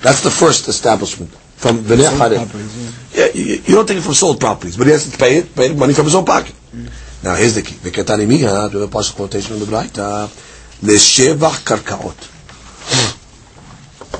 That's 0.00 0.22
the 0.22 0.30
first 0.30 0.66
establishment 0.68 1.30
from 1.56 1.78
Bnei 1.80 2.10
Hare. 2.18 2.40
Yeah, 3.12 3.32
you, 3.34 3.62
you 3.66 3.74
don't 3.74 3.86
take 3.86 3.98
it 3.98 4.02
from 4.02 4.14
sold 4.14 4.40
properties, 4.40 4.76
but 4.76 4.86
he 4.86 4.92
has 4.92 5.08
to 5.10 5.16
pay 5.18 5.38
it, 5.38 5.54
pay 5.54 5.74
money 5.74 5.92
from 5.92 6.06
his 6.06 6.14
own 6.14 6.24
pocket. 6.24 6.54
Now 7.22 7.34
here's 7.36 7.54
the 7.54 7.62
key. 7.62 7.74
V'ketani 7.76 8.26
miha, 8.26 8.70
to 8.70 8.78
the 8.78 8.88
partial 8.88 9.14
quotation 9.14 9.54
of 9.54 9.60
the 9.60 9.66
Braita, 9.66 10.28
l'shevach 10.82 11.62
karkaot. 11.64 12.31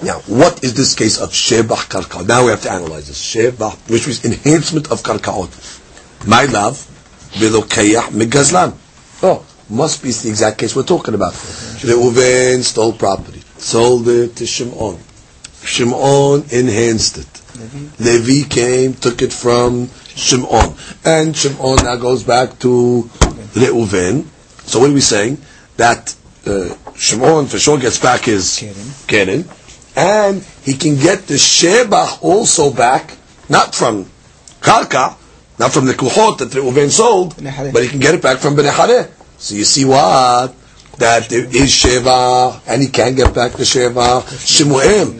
Now, 0.03 0.19
what 0.27 0.65
is 0.65 0.75
this 0.75 0.95
case 0.95 1.21
of 1.21 1.31
shevach 1.31 1.89
karkaot? 1.89 2.27
Now 2.27 2.45
we 2.45 2.51
have 2.51 2.63
to 2.63 2.71
analyze 2.73 3.07
this. 3.07 3.23
Shevach, 3.25 3.77
which 3.89 4.07
means 4.07 4.25
enhancement 4.25 4.91
of 4.91 5.03
karkaot. 5.03 5.51
My 6.27 6.45
love, 6.47 6.77
v'lokeyach 7.35 8.11
megazlan. 8.11 8.75
Oh, 9.23 9.47
must 9.71 10.03
be 10.03 10.11
the 10.11 10.29
exact 10.29 10.59
case 10.59 10.75
we're 10.75 10.83
talking 10.83 11.15
about. 11.15 11.33
Reuven 11.33 12.63
stole 12.63 12.93
property, 12.93 13.43
sold 13.59 14.09
it 14.09 14.35
to 14.37 14.47
Shimon. 14.47 14.99
Shimon 15.65 16.45
enhanced 16.51 17.19
it. 17.19 17.43
Levi 18.01 18.49
came, 18.49 18.95
took 18.95 19.23
it 19.23 19.33
from 19.33 19.89
Shimon. 20.17 20.75
And 21.05 21.37
Shimon 21.37 21.77
now 21.77 21.97
goes 21.97 22.25
back 22.25 22.59
to 22.61 23.09
Reuven. 23.55 24.25
So 24.67 24.81
what 24.81 24.91
are 24.91 24.95
we 24.95 25.01
saying? 25.01 25.39
That 25.77 26.15
uh, 26.47 26.75
Shimon 26.97 27.47
for 27.47 27.59
sure 27.61 27.79
gets 27.79 27.99
back 27.99 28.23
his 28.23 28.59
Keren. 29.07 29.45
And 29.95 30.43
he 30.63 30.75
can 30.75 30.97
get 30.97 31.27
the 31.27 31.35
Shebach 31.35 32.23
also 32.23 32.73
back, 32.73 33.17
not 33.49 33.75
from 33.75 34.07
Karka, 34.61 35.17
not 35.59 35.73
from 35.73 35.87
the 35.87 35.93
Kuhot 35.93 36.39
that 36.39 36.49
Reuven 36.49 36.91
sold, 36.91 37.37
but 37.73 37.83
he 37.83 37.89
can 37.89 38.01
get 38.01 38.15
it 38.15 38.23
back 38.23 38.39
from 38.39 38.57
Bnei 38.57 38.71
Hareh. 38.71 39.11
So 39.39 39.55
you 39.55 39.65
see 39.65 39.85
what? 39.85 40.55
That 40.99 41.29
there 41.29 41.45
is 41.45 41.71
Sheva, 41.71 42.61
and 42.67 42.83
he 42.83 42.89
can 42.89 43.15
get 43.15 43.35
back 43.35 43.53
the 43.53 43.65
Sheva. 43.65 44.23
Shemuel, 44.47 45.11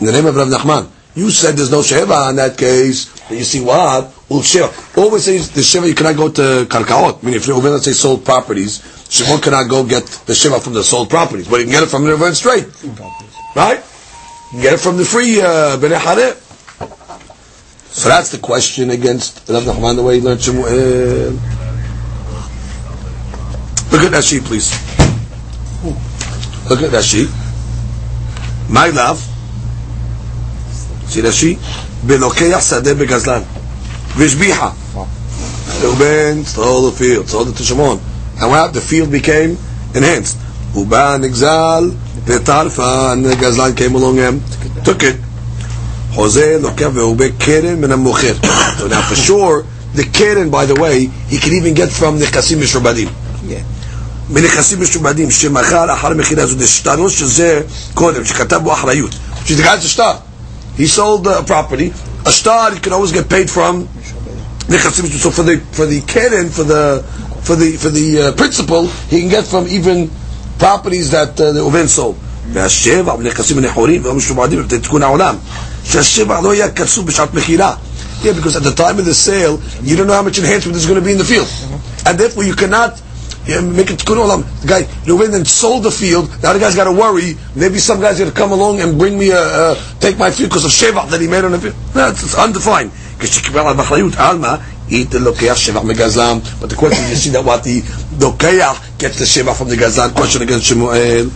in 0.00 0.06
the 0.06 0.12
name 0.12 0.26
of 0.26 0.36
Rav 0.36 0.48
Nachman. 0.48 0.90
You 1.14 1.30
said 1.30 1.56
there's 1.56 1.70
no 1.70 1.80
Sheva 1.80 2.30
in 2.30 2.36
that 2.36 2.56
case. 2.56 3.06
But 3.28 3.38
you 3.38 3.44
see 3.44 3.60
what? 3.60 4.04
Ul 4.30 4.40
Sheva. 4.40 4.96
Always 4.96 5.24
says 5.24 5.50
the 5.50 5.62
Sheva, 5.62 5.88
you 5.88 5.94
cannot 5.94 6.16
go 6.16 6.30
to 6.30 6.66
Karkaot. 6.66 7.22
I 7.22 7.26
mean, 7.26 7.34
if 7.34 7.46
Reuven, 7.46 7.72
let's 7.72 7.84
say, 7.84 7.92
sold 7.92 8.24
properties, 8.24 8.82
Shimon 9.10 9.40
cannot 9.40 9.68
go 9.68 9.84
get 9.84 10.04
the 10.04 10.34
Sheva 10.34 10.62
from 10.62 10.74
the 10.74 10.84
sold 10.84 11.10
properties. 11.10 11.48
But 11.48 11.60
he 11.60 11.64
can 11.64 11.72
get 11.72 11.82
it 11.82 11.88
from 11.88 12.04
the 12.04 12.12
Reuven 12.12 12.34
straight. 12.34 12.66
Right? 13.57 13.77
You 13.77 14.49
can 14.51 14.61
get 14.61 14.73
it 14.73 14.79
from 14.79 14.97
the 14.97 15.05
free 15.05 15.41
uh, 15.41 15.77
Bnei 15.77 15.97
Hareh. 15.97 16.35
So 17.93 18.09
that's 18.09 18.31
the 18.31 18.39
question 18.39 18.89
against 18.89 19.47
Rav 19.49 19.63
Nachman, 19.63 19.95
the 19.95 20.03
way 20.03 20.19
he 20.19 20.21
learned 20.25 20.41
Shemuel. 20.41 21.31
Look 23.91 24.01
at 24.01 24.11
that 24.11 24.23
sheet, 24.23 24.43
please. 24.43 24.71
Look 26.69 26.81
at 26.81 26.91
that 26.91 27.03
sheet. 27.03 27.29
My 28.69 28.89
love. 28.89 29.19
See 31.05 31.21
that 31.21 31.33
sheet? 31.33 31.59
בלוקח 32.03 32.61
שדה 32.69 32.93
בגזלן. 32.93 33.41
והשביחה. 34.17 34.69
ראובן 35.81 36.41
stole 36.45 36.91
the 36.91 36.97
field, 36.97 37.29
sold 37.29 37.49
it 37.49 37.55
to 37.57 37.63
Shimon. 37.63 37.99
And 38.39 38.49
what? 38.49 38.73
The 38.73 38.81
field 38.81 39.11
became 39.11 39.57
enhanced. 39.95 40.37
הוא 40.73 40.87
בא, 40.87 41.17
נגזל, 42.27 42.41
וטרפה, 42.41 43.13
and 43.13 43.25
the 43.25 43.35
גזלן 43.35 43.71
came 43.75 43.95
along 43.95 44.17
and 44.19 44.87
took 44.87 45.03
it. 45.03 45.15
חוזה 46.13 46.57
לוקח 46.61 46.87
והוא 46.93 47.17
קרן 47.37 47.75
מן 47.81 47.91
המוכר. 47.91 48.33
So 48.77 48.87
now 48.87 49.01
for 49.01 49.15
sure, 49.15 49.65
the 49.95 50.03
keren, 50.03 50.49
by 50.49 50.65
the 50.65 50.75
way, 50.75 51.09
he 51.29 51.37
can 51.37 51.53
even 51.53 51.73
get 51.73 51.89
from 51.91 52.19
נכסים 52.19 52.61
משועבדים. 52.61 53.07
Yeah. 53.07 53.53
מנכסים 54.29 54.81
משועבדים 54.81 55.31
שמכר 55.31 55.93
אחר 55.93 56.09
מכירה 56.09 56.45
זו 56.45 56.55
דשטרות 56.55 57.11
שזה 57.11 57.61
קודם, 57.93 58.25
שכתב 58.25 58.59
בו 58.63 58.73
אחריות. 58.73 59.11
She's 59.45 59.57
the 59.57 59.63
guy's 59.63 59.85
a 59.85 59.89
star. 59.89 60.15
He 60.77 60.87
sold 60.87 61.27
a 61.27 61.43
property. 61.43 61.91
A 62.25 62.31
star, 62.31 62.71
he 62.71 62.79
can 62.79 62.93
always 62.93 63.11
get 63.11 63.29
paid 63.29 63.49
from 63.49 63.87
So 64.69 65.29
for 65.29 65.43
the 65.43 65.57
for 65.71 65.85
the 65.85 66.01
canon 66.01 66.49
for 66.49 66.63
the 66.63 67.03
for 67.41 67.55
the 67.55 67.75
for 67.77 67.89
the 67.89 68.21
uh, 68.21 68.31
principal, 68.31 68.87
he 69.11 69.19
can 69.21 69.29
get 69.29 69.45
from 69.45 69.67
even 69.67 70.09
properties 70.59 71.11
that 71.11 71.39
uh, 71.39 71.51
the 71.51 71.59
Uven 71.61 71.87
sold. 71.87 72.15
והשבע 72.51 73.15
בנכסים 73.15 73.57
הנחורים 73.57 74.05
והמשועבדים 74.05 74.67
תיקון 74.67 75.03
העולם 75.03 75.35
שהשבע 75.83 76.41
לא 76.41 76.51
היה 76.51 76.69
קצוב 76.69 77.05
בשעת 77.05 77.33
מכירה 77.33 77.75
Yeah, 78.23 78.31
because 78.31 78.55
at 78.55 78.63
the 78.63 78.71
time 78.71 78.97
of 78.99 79.03
the 79.03 79.13
sale, 79.13 79.59
you 79.81 79.97
don't 79.97 80.07
know 80.07 80.13
how 80.13 80.21
much 80.21 80.39
enhancement 80.39 80.77
is 80.77 80.85
going 80.85 80.97
to 80.97 81.03
be 81.03 81.11
in 81.11 81.17
the 81.17 81.25
field. 81.25 81.49
And 82.05 82.17
therefore 82.17 82.45
you 82.45 82.55
cannot 82.55 83.01
yeah, 83.45 83.59
make 83.59 83.91
it 83.91 83.99
tikkun 83.99 84.15
olam. 84.15 84.61
The 84.61 84.67
guy, 84.67 84.81
Reuven 85.03 85.31
then 85.31 85.43
sold 85.43 85.83
the 85.83 85.91
field, 85.91 86.29
now 86.41 86.53
the 86.53 86.59
guy's 86.59 86.73
got 86.73 86.85
to 86.85 86.93
worry, 86.93 87.35
maybe 87.53 87.79
some 87.79 87.99
guy's 87.99 88.19
going 88.19 88.31
to 88.31 88.35
come 88.35 88.53
along 88.53 88.79
and 88.79 88.97
bring 88.97 89.19
me 89.19 89.31
a, 89.31 89.41
uh, 89.41 89.75
take 89.99 90.17
my 90.17 90.31
field 90.31 90.51
because 90.51 90.63
of 90.63 90.71
sheva 90.71 91.09
that 91.09 91.19
he 91.19 91.27
made 91.27 91.43
on 91.43 91.51
the 91.51 91.59
field. 91.59 91.75
No, 91.95 92.07
it's, 92.09 92.23
it's 92.23 92.37
undefined. 92.37 92.91
Eat 94.90 95.10
the 95.10 95.18
lokeach. 95.18 96.60
But 96.60 96.70
the 96.70 96.76
question 96.76 97.04
is, 97.04 97.10
you 97.10 97.16
see 97.16 97.30
that 97.30 97.44
what 97.44 97.64
the 97.64 97.82
lokeach 97.82 98.98
gets 98.98 99.18
the 99.18 99.24
sheva 99.24 99.56
from 99.56 99.68
the 99.68 99.76
gazlan. 99.76 100.14
Question 100.14 100.42
against 100.42 100.66
Shemuel. 100.66 101.30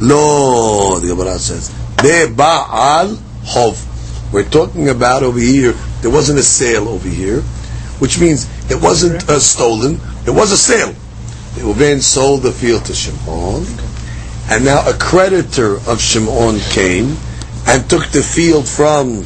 No, 0.00 1.00
the 1.00 1.08
Gemara 1.08 1.38
says. 1.38 1.70
Be'ba'al 1.96 3.18
hov. 3.44 4.32
We're 4.32 4.48
talking 4.48 4.90
about 4.90 5.22
over 5.22 5.40
here, 5.40 5.72
there 6.02 6.10
wasn't 6.10 6.38
a 6.38 6.42
sale 6.42 6.88
over 6.88 7.08
here, 7.08 7.40
which 7.98 8.20
means 8.20 8.46
it 8.70 8.80
wasn't 8.80 9.28
uh, 9.28 9.40
stolen, 9.40 9.98
it 10.26 10.30
was 10.30 10.52
a 10.52 10.56
sale. 10.56 10.94
Reuven 11.54 12.00
sold 12.00 12.42
the 12.42 12.52
field 12.52 12.84
to 12.84 12.94
Shimon, 12.94 13.66
and 14.50 14.64
now 14.64 14.88
a 14.88 14.92
creditor 14.92 15.76
of 15.88 16.00
Shimon 16.00 16.60
came 16.70 17.16
and 17.66 17.88
took 17.90 18.06
the 18.08 18.22
field 18.22 18.68
from 18.68 19.24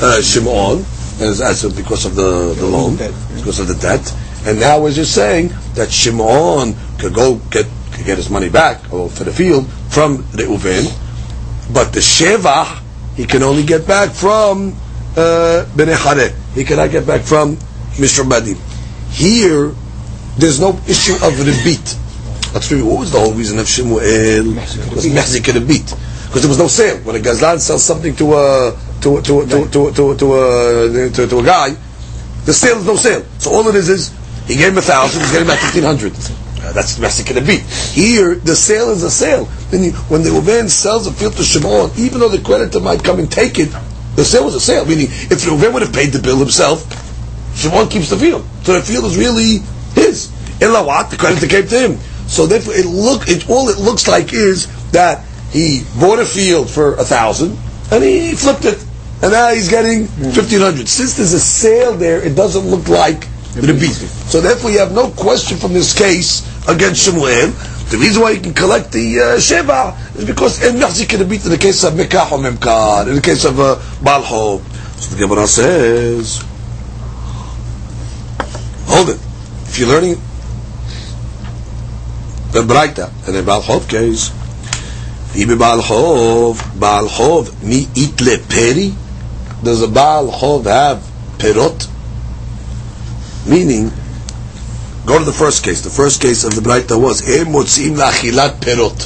uh, 0.00 0.22
Shimon, 0.22 0.84
as, 1.20 1.40
as 1.40 1.64
because 1.74 2.06
of 2.06 2.14
the, 2.14 2.54
the 2.54 2.66
loan, 2.66 2.96
because 3.36 3.60
of 3.60 3.68
the 3.68 3.74
debt, 3.74 4.14
and 4.46 4.58
now 4.58 4.80
we're 4.80 4.92
just 4.92 5.14
saying 5.14 5.50
that 5.74 5.90
Shimon 5.90 6.74
could 6.98 7.14
go 7.14 7.36
get 7.50 7.66
could 7.92 8.06
get 8.06 8.16
his 8.16 8.30
money 8.30 8.48
back 8.48 8.92
or 8.92 9.10
for 9.10 9.24
the 9.24 9.32
field 9.32 9.68
from 9.88 10.18
Reuven, 10.34 10.86
but 11.72 11.92
the 11.92 12.00
Shevach 12.00 12.80
he 13.16 13.26
can 13.26 13.42
only 13.42 13.64
get 13.64 13.86
back 13.86 14.10
from 14.10 14.72
uh, 15.16 15.66
Bnei 15.74 16.54
He 16.54 16.64
cannot 16.64 16.90
get 16.90 17.06
back 17.06 17.22
from 17.22 17.56
Mr. 18.00 18.24
Badim. 18.24 18.56
Here, 19.10 19.74
there's 20.38 20.60
no 20.60 20.70
issue 20.88 21.14
of 21.14 21.34
rebit. 21.34 21.98
That's 22.52 22.70
what 22.70 23.00
was 23.00 23.12
the 23.12 23.20
whole 23.20 23.34
reason 23.34 23.58
of 23.58 23.68
Shemuel? 23.68 24.00
Because 24.54 25.06
Mehzik 25.06 25.52
rebit. 25.52 25.90
Because 26.26 26.42
there 26.42 26.48
was 26.48 26.58
no 26.58 26.68
sale. 26.68 26.98
When 27.02 27.16
a 27.16 27.18
Gazlan 27.18 27.58
sells 27.60 27.84
something 27.84 28.14
to 28.16 28.34
a 28.34 28.72
to 29.00 29.20
to 29.22 29.46
to 29.46 29.68
to 29.68 29.92
to, 29.92 30.16
to, 30.16 30.34
a, 30.34 31.10
to, 31.10 31.26
to 31.26 31.38
a 31.38 31.44
guy, 31.44 31.76
the 32.44 32.52
sale 32.52 32.78
is 32.78 32.86
no 32.86 32.96
sale. 32.96 33.24
So 33.38 33.52
all 33.52 33.66
it 33.68 33.74
is 33.74 33.88
is 33.88 34.14
he 34.46 34.56
gave 34.56 34.72
him 34.72 34.78
a 34.78 34.82
thousand, 34.82 35.20
he's 35.22 35.32
getting 35.32 35.48
back 35.48 35.60
fifteen 35.60 35.84
hundred. 35.84 36.12
Uh, 36.62 36.72
that's 36.72 36.94
the 36.96 37.00
best 37.00 37.20
it 37.20 37.26
can 37.26 37.44
be. 37.46 37.56
Here, 37.56 38.34
the 38.34 38.54
sale 38.54 38.90
is 38.90 39.02
a 39.02 39.10
sale. 39.10 39.46
Then 39.70 39.82
you, 39.82 39.92
when 40.12 40.22
the 40.22 40.28
Uven 40.28 40.68
sells 40.68 41.06
a 41.06 41.12
field 41.12 41.32
to 41.36 41.42
Shimon, 41.42 41.90
even 41.96 42.20
though 42.20 42.28
the 42.28 42.42
creditor 42.42 42.80
might 42.80 43.02
come 43.02 43.18
and 43.18 43.32
take 43.32 43.58
it, 43.58 43.74
the 44.16 44.24
sale 44.24 44.44
was 44.44 44.54
a 44.54 44.60
sale. 44.60 44.84
Meaning, 44.84 45.06
if 45.06 45.40
Reuven 45.46 45.72
would 45.72 45.82
have 45.82 45.94
paid 45.94 46.12
the 46.12 46.18
bill 46.18 46.36
himself, 46.36 46.84
Shimon 47.56 47.88
keeps 47.88 48.10
the 48.10 48.16
field. 48.16 48.44
So 48.64 48.74
the 48.74 48.82
field 48.82 49.06
is 49.06 49.16
really 49.16 49.60
his. 49.94 50.30
Illa 50.60 50.84
what? 50.84 51.10
The 51.10 51.16
creditor 51.16 51.46
came 51.46 51.66
to 51.66 51.78
him. 51.80 51.98
So 52.28 52.46
therefore, 52.46 52.74
it 52.74 52.86
look 52.86 53.28
it 53.28 53.48
all 53.48 53.70
it 53.70 53.78
looks 53.78 54.06
like 54.06 54.34
is 54.34 54.68
that 54.92 55.24
he 55.50 55.84
bought 55.98 56.18
a 56.18 56.26
field 56.26 56.70
for 56.70 56.94
a 56.94 57.04
thousand 57.04 57.58
and 57.90 58.04
he 58.04 58.34
flipped 58.34 58.64
it, 58.64 58.78
and 59.22 59.32
now 59.32 59.52
he's 59.52 59.68
getting 59.68 60.06
fifteen 60.06 60.60
hundred. 60.60 60.88
Since 60.88 61.14
there's 61.14 61.32
a 61.32 61.40
sale 61.40 61.94
there, 61.94 62.22
it 62.24 62.34
doesn't 62.34 62.66
look 62.66 62.88
like 62.88 63.28
the 63.54 63.72
beat. 63.72 63.94
So 64.30 64.40
therefore, 64.40 64.70
you 64.70 64.78
have 64.78 64.92
no 64.94 65.10
question 65.10 65.58
from 65.58 65.72
this 65.72 65.96
case 65.96 66.46
against 66.68 67.04
Shemuel. 67.04 67.52
The 67.90 67.98
reason 67.98 68.22
why 68.22 68.30
you 68.30 68.40
can 68.40 68.54
collect 68.54 68.92
the 68.92 69.18
uh, 69.18 69.24
Sheva 69.36 69.96
is 70.16 70.24
because 70.24 70.62
in 70.62 70.78
can 71.08 71.28
beat 71.28 71.44
in 71.44 71.50
the 71.50 71.58
case 71.58 71.82
of 71.82 71.96
Mekah 71.96 72.28
or 72.30 72.38
Memkar, 72.38 73.08
in 73.08 73.16
the 73.16 73.20
case 73.20 73.44
of 73.44 73.58
uh, 73.58 73.76
Balho. 74.00 74.62
So 75.00 75.14
the 75.14 75.20
Gemara 75.20 75.46
says, 75.48 76.44
hold 78.86 79.08
it. 79.10 79.18
If 79.66 79.78
you're 79.78 79.88
learning 79.88 80.14
the 82.52 82.62
Braita, 82.62 83.10
and 83.26 83.36
in 83.36 83.44
Balhov 83.44 83.88
case, 83.88 84.30
Ibe 85.34 85.56
Balhov, 85.58 86.56
Balhov, 86.78 87.62
mi 87.64 87.86
itle 87.86 88.38
peri? 88.48 88.94
Does 89.62 89.82
a 89.82 89.86
Balhov 89.86 90.64
have 90.64 90.98
perot? 91.38 91.88
Meaning, 93.46 93.90
Go 95.06 95.18
to 95.18 95.24
the 95.24 95.32
first 95.32 95.64
case. 95.64 95.80
The 95.82 95.90
first 95.90 96.20
case 96.20 96.44
of 96.44 96.54
the 96.54 96.60
Braita 96.60 97.00
was 97.00 97.22
Em 97.28 97.46
motzim 97.46 97.96
lachilat 97.96 98.60
perot. 98.60 99.00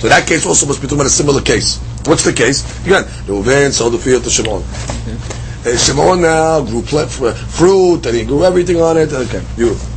So 0.00 0.08
that 0.08 0.26
case 0.26 0.46
also 0.46 0.66
must 0.66 0.80
be 0.80 0.86
talking 0.86 0.98
about 0.98 1.06
a 1.06 1.10
similar 1.10 1.42
case. 1.42 1.78
What's 2.06 2.24
the 2.24 2.32
case? 2.32 2.64
Again, 2.86 3.04
Reuven 3.26 3.70
sold 3.70 3.92
the 3.92 3.98
field 3.98 4.24
to 4.24 4.30
Shimon. 4.30 4.62
Uh, 4.64 5.76
Shimon 5.76 6.22
now 6.22 6.62
grew 6.64 6.80
pl- 6.80 7.06
fruit 7.06 8.06
and 8.06 8.16
he 8.16 8.24
grew 8.24 8.44
everything 8.44 8.80
on 8.80 8.96
it. 8.96 9.12
Okay, 9.12 9.44
beautiful. 9.56 9.88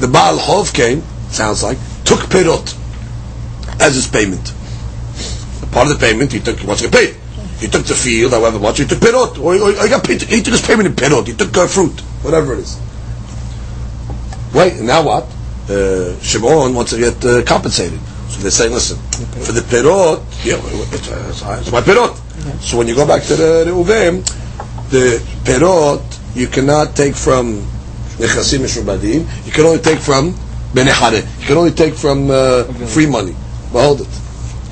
The 0.00 0.06
Baal 0.06 0.38
Hov 0.38 0.72
came, 0.72 1.02
sounds 1.30 1.64
like, 1.64 1.78
took 2.04 2.20
perot 2.30 2.72
as 3.80 3.96
his 3.96 4.06
payment. 4.06 4.54
Part 5.72 5.90
of 5.90 5.98
the 5.98 6.06
payment 6.06 6.32
he 6.32 6.38
took, 6.38 6.60
he 6.60 6.66
wants 6.66 6.82
to 6.82 6.88
get 6.88 6.94
paid. 6.96 7.16
He 7.66 7.72
took 7.72 7.84
the 7.84 7.96
field, 7.96 8.30
however 8.30 8.60
much, 8.60 8.78
he 8.78 8.84
took 8.86 9.00
perot. 9.00 9.38
Or, 9.42 9.56
or, 9.56 9.70
or 9.70 9.82
he, 9.82 9.88
got 9.88 10.04
paid, 10.04 10.22
he 10.22 10.40
took 10.40 10.52
his 10.52 10.62
payment 10.64 10.86
in 10.86 10.94
perot, 10.94 11.26
he 11.26 11.32
took 11.32 11.56
uh, 11.56 11.66
fruit, 11.66 11.98
whatever 12.22 12.52
it 12.54 12.60
is. 12.60 12.78
Wait, 14.54 14.80
now 14.80 15.02
what? 15.02 15.24
Uh, 15.68 16.16
Shimon 16.20 16.76
wants 16.76 16.92
to 16.92 16.98
get 16.98 17.24
uh, 17.24 17.42
compensated. 17.42 17.98
So 18.28 18.40
they're 18.40 18.52
saying, 18.52 18.72
listen, 18.72 18.98
for 19.42 19.50
the 19.50 19.62
perot, 19.62 20.22
yeah, 20.44 20.60
it's, 20.94 21.10
uh, 21.42 21.58
it's 21.60 21.72
my 21.72 21.80
perot. 21.80 22.14
So 22.62 22.78
when 22.78 22.86
you 22.86 22.94
go 22.94 23.04
back 23.04 23.24
to 23.24 23.34
the, 23.34 23.64
the 23.64 23.72
Uvim, 23.72 24.22
the 24.90 25.18
perot, 25.42 26.36
you 26.36 26.46
cannot 26.46 26.94
take 26.94 27.16
from 27.16 27.62
Nechasim 28.22 28.60
Mishubadim, 28.60 29.26
you 29.44 29.50
can 29.50 29.64
only 29.64 29.80
take 29.80 29.98
from 29.98 30.34
Benechare. 30.72 31.26
You 31.40 31.46
can 31.48 31.56
only 31.56 31.72
take 31.72 31.94
from 31.94 32.30
uh, 32.30 32.62
free 32.86 33.06
money. 33.06 33.34
But 33.72 33.82
hold 33.82 34.00
it. 34.02 34.08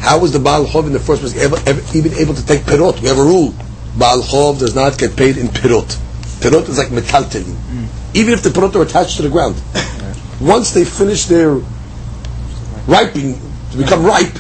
How 0.05 0.19
was 0.19 0.33
the 0.33 0.39
Baal 0.39 0.67
Chov 0.67 0.87
in 0.87 0.93
the 0.93 1.01
first 1.01 1.23
place 1.23 1.37
ever, 1.37 1.57
ever, 1.67 1.83
even 1.97 2.13
able 2.15 2.35
to 2.35 2.47
take 2.47 2.61
perot? 2.63 3.01
We 3.01 3.09
have 3.09 3.19
a 3.19 3.25
rule. 3.25 3.55
Baal 3.97 4.21
Chov 4.23 4.59
does 4.59 4.75
not 4.75 4.99
get 4.99 5.17
paid 5.17 5.39
in 5.39 5.49
perot. 5.49 5.97
Perot 6.41 6.69
is 6.69 6.79
like 6.79 6.89
metaltelin. 6.89 7.55
Mm 7.55 7.85
even 8.15 8.33
if 8.33 8.43
the 8.43 8.49
perot 8.49 8.75
are 8.77 8.83
attached 8.83 9.17
to 9.17 9.23
the 9.23 9.29
ground. 9.29 9.61
Once 10.41 10.71
they 10.71 10.85
finish 10.85 11.27
their 11.27 11.55
ripening 12.87 13.39
to 13.73 13.77
become 13.77 14.05
ripe, 14.05 14.39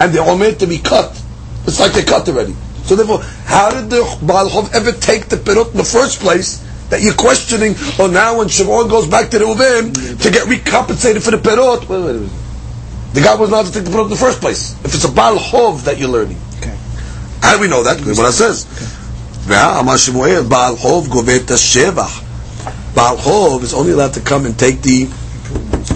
and 0.00 0.12
they're 0.12 0.22
all 0.22 0.36
made 0.36 0.58
to 0.58 0.66
be 0.66 0.78
cut, 0.78 1.10
it's 1.64 1.78
like 1.78 1.92
they're 1.92 2.04
cut 2.04 2.28
already. 2.28 2.54
So 2.84 2.96
therefore, 2.96 3.22
how 3.44 3.70
did 3.70 3.90
the 3.90 4.02
Baal 4.22 4.48
Chov 4.48 4.74
ever 4.74 4.92
take 4.92 5.28
the 5.28 5.36
perot 5.36 5.70
in 5.70 5.76
the 5.78 5.84
first 5.84 6.20
place? 6.20 6.68
That 6.90 7.00
you're 7.00 7.14
questioning, 7.14 7.74
oh 7.98 8.06
now 8.06 8.36
when 8.36 8.48
Shimon 8.48 8.88
goes 8.88 9.08
back 9.08 9.30
to 9.30 9.38
the 9.38 9.46
Uvim 9.46 10.20
to 10.20 10.30
get 10.30 10.46
recompensated 10.46 11.22
for 11.22 11.30
the 11.30 11.38
perot, 11.38 11.88
wait, 11.88 12.04
wait, 12.04 12.20
wait. 12.20 12.30
the 13.13 13.21
guy 13.21 13.35
was 13.35 13.49
not 13.49 13.65
to 13.65 13.71
take 13.71 13.83
the 13.83 13.89
perot 13.89 14.03
in 14.05 14.09
the 14.09 14.15
first 14.15 14.39
place. 14.41 14.73
If 14.85 14.93
it's 14.93 15.03
a 15.05 15.11
Baal 15.11 15.37
Chov 15.37 15.85
that 15.85 15.97
you're 15.97 16.09
learning. 16.09 16.37
Okay. 16.59 16.75
How 17.41 17.55
do 17.55 17.61
we 17.61 17.67
know 17.67 17.83
that? 17.83 17.97
Because 17.97 18.17
what 18.17 18.29
it 18.29 18.33
says. 18.33 18.65
ואמר 19.47 19.97
שמואל, 19.97 20.41
בעל 20.41 20.77
חוב 20.77 21.07
גובה 21.07 21.35
את 21.35 21.51
השבח 21.51 22.21
Baal 22.93 23.17
Chov 23.17 23.63
is 23.63 23.73
only 23.73 23.91
allowed 23.91 24.13
to 24.15 24.21
come 24.21 24.45
and 24.45 24.57
take 24.57 24.81
the 24.81 25.03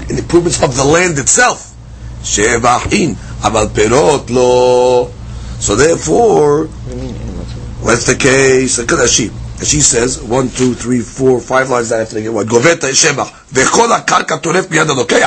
improvements 0.10 0.62
of 0.63 0.76
the 0.76 0.86
land 0.86 1.17
itself. 1.17 1.74
Shevachin, 2.22 3.15
aval 3.41 3.67
perot 3.70 4.30
lo. 4.30 5.12
So 5.60 5.76
therefore, 5.76 6.65
what's 7.82 8.06
the 8.06 8.15
case? 8.15 8.78
Look 8.78 8.91
at 8.94 9.10
she. 9.10 9.32
And 9.59 9.66
she 9.66 9.81
says 9.81 10.23
one, 10.23 10.49
two, 10.51 10.75
three, 10.75 11.01
four, 11.01 11.40
five 11.40 11.71
lines 11.71 11.88
that 11.90 12.01
after 12.01 12.21
get 12.21 12.33
what 12.33 12.47
goveta 12.47 12.90
shebach 12.92 13.31
vechol 13.51 13.88
karka 14.07 14.40
toref 14.40 14.64
miyad 14.64 14.87
adokei. 14.87 15.23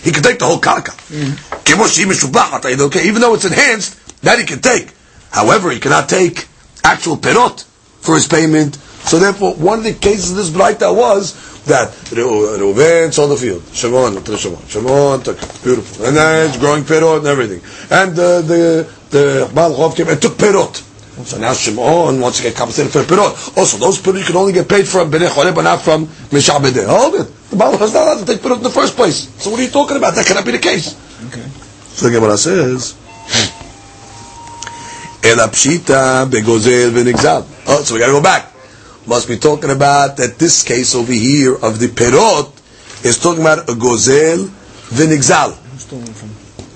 He 0.04 0.12
can 0.12 0.22
take 0.22 0.38
the 0.38 0.46
whole 0.46 0.60
she 0.60 2.04
mishubachat 2.04 3.04
Even 3.04 3.20
though 3.20 3.34
it's 3.34 3.44
enhanced, 3.44 4.22
that 4.22 4.38
he 4.38 4.44
can 4.44 4.60
take. 4.60 4.92
However, 5.30 5.70
he 5.70 5.78
cannot 5.80 6.08
take 6.08 6.46
actual 6.84 7.16
perot 7.16 7.64
for 8.00 8.14
his 8.14 8.26
payment 8.26 8.76
so 9.04 9.18
therefore, 9.18 9.54
one 9.54 9.78
of 9.78 9.84
the 9.84 9.94
cases 9.94 10.30
of 10.30 10.36
this 10.36 10.50
Braita 10.50 10.94
was 10.94 11.64
that 11.64 11.90
Reuven 12.10 13.12
sold 13.12 13.32
the 13.32 13.36
field. 13.36 13.62
Shimon 13.72 14.22
Shimon. 14.24 14.66
Shimon 14.68 15.22
took 15.22 15.42
it. 15.42 15.60
Beautiful. 15.64 16.06
And 16.06 16.16
then 16.16 16.48
it's 16.48 16.58
growing 16.58 16.84
perot 16.84 17.18
and 17.18 17.26
everything. 17.26 17.60
And 17.90 18.12
uh, 18.12 18.42
the 18.42 18.88
the 19.10 19.50
Baal 19.54 19.74
Chov 19.74 19.96
came 19.96 20.08
and 20.08 20.20
took 20.20 20.34
perot. 20.34 20.86
So 21.24 21.38
now 21.38 21.52
Shimon 21.52 22.20
wants 22.20 22.38
to 22.38 22.44
get 22.44 22.54
compensated 22.56 22.92
for 22.92 23.02
perot. 23.02 23.56
Also, 23.56 23.76
those 23.76 23.98
perot 24.00 24.18
you 24.20 24.24
can 24.24 24.36
only 24.36 24.52
get 24.52 24.68
paid 24.68 24.86
from 24.88 25.10
Bnei 25.10 25.28
Choreb, 25.28 25.54
but 25.54 25.62
not 25.62 25.82
from 25.82 26.06
Mishabedeh. 26.06 26.86
Hold 26.86 27.14
it. 27.16 27.50
The 27.50 27.56
Baal 27.56 27.72
Chov 27.74 27.82
is 27.82 27.92
not 27.94 28.06
allowed 28.08 28.26
to 28.26 28.32
take 28.32 28.40
perot 28.40 28.56
in 28.58 28.62
the 28.62 28.70
first 28.70 28.96
place. 28.96 29.28
So 29.42 29.50
what 29.50 29.60
are 29.60 29.64
you 29.64 29.70
talking 29.70 29.96
about? 29.96 30.14
That 30.14 30.26
cannot 30.26 30.44
be 30.44 30.52
the 30.52 30.58
case. 30.58 30.94
Okay. 31.26 31.42
So 31.92 32.06
the 32.06 32.12
Gemara 32.12 32.38
says, 32.38 32.94
hmm. 33.26 33.48
"Ela 35.26 35.48
pshita 35.48 36.30
begozel 36.30 36.90
v'nigzal." 36.92 37.44
Oh, 37.66 37.82
so 37.82 37.94
we 37.94 38.00
got 38.00 38.06
to 38.06 38.12
go 38.12 38.22
back. 38.22 38.46
must 39.06 39.28
be 39.28 39.36
talking 39.36 39.70
about 39.70 40.16
that 40.18 40.38
this 40.38 40.62
case 40.62 40.94
over 40.94 41.12
here 41.12 41.54
of 41.54 41.78
the 41.80 41.88
perot 41.88 42.52
is 43.04 43.18
talking 43.18 43.40
about 43.40 43.68
a 43.68 43.72
gozel 43.74 44.48
v'nigzal. 44.88 45.56
Stolen 45.78 46.06
from. 46.14 46.30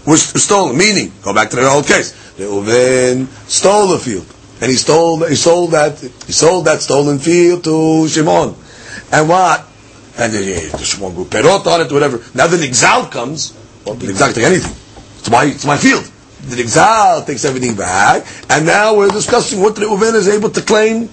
Was 0.06 0.22
stolen, 0.42 0.76
meaning, 0.76 1.12
go 1.22 1.32
back 1.32 1.48
to 1.50 1.56
the 1.56 1.66
old 1.66 1.86
case. 1.86 2.12
Reuven 2.38 3.26
stole 3.48 3.88
the 3.88 3.98
field. 3.98 4.26
And 4.60 4.70
he 4.70 4.76
stole, 4.76 5.24
he 5.26 5.34
sold 5.34 5.72
that, 5.72 5.98
he 5.98 6.32
sold 6.32 6.66
that 6.66 6.80
stolen 6.80 7.18
field 7.18 7.64
to 7.64 8.08
Shimon. 8.08 8.54
And 9.12 9.28
what? 9.28 9.66
And 10.16 10.32
the, 10.32 10.70
the 10.72 10.84
Shimon 10.84 11.14
grew 11.14 11.24
perot 11.24 11.66
on 11.66 11.80
it, 11.80 11.92
whatever. 11.92 12.20
Now 12.34 12.46
the 12.46 12.56
Nigzal 12.56 13.10
comes, 13.10 13.52
well, 13.84 13.94
the 13.94 14.06
can 14.06 14.32
take 14.32 14.44
anything. 14.44 14.72
It's 15.18 15.30
my, 15.30 15.44
it's 15.44 15.66
my 15.66 15.76
field. 15.76 16.04
The 16.48 16.56
Nigzal 16.62 17.26
takes 17.26 17.44
everything 17.44 17.74
back, 17.74 18.26
and 18.50 18.66
now 18.66 18.96
we're 18.96 19.08
discussing 19.08 19.60
what 19.60 19.74
the 19.74 19.82
Reuven 19.82 20.14
is 20.14 20.28
able 20.28 20.50
to 20.50 20.62
claim, 20.62 21.08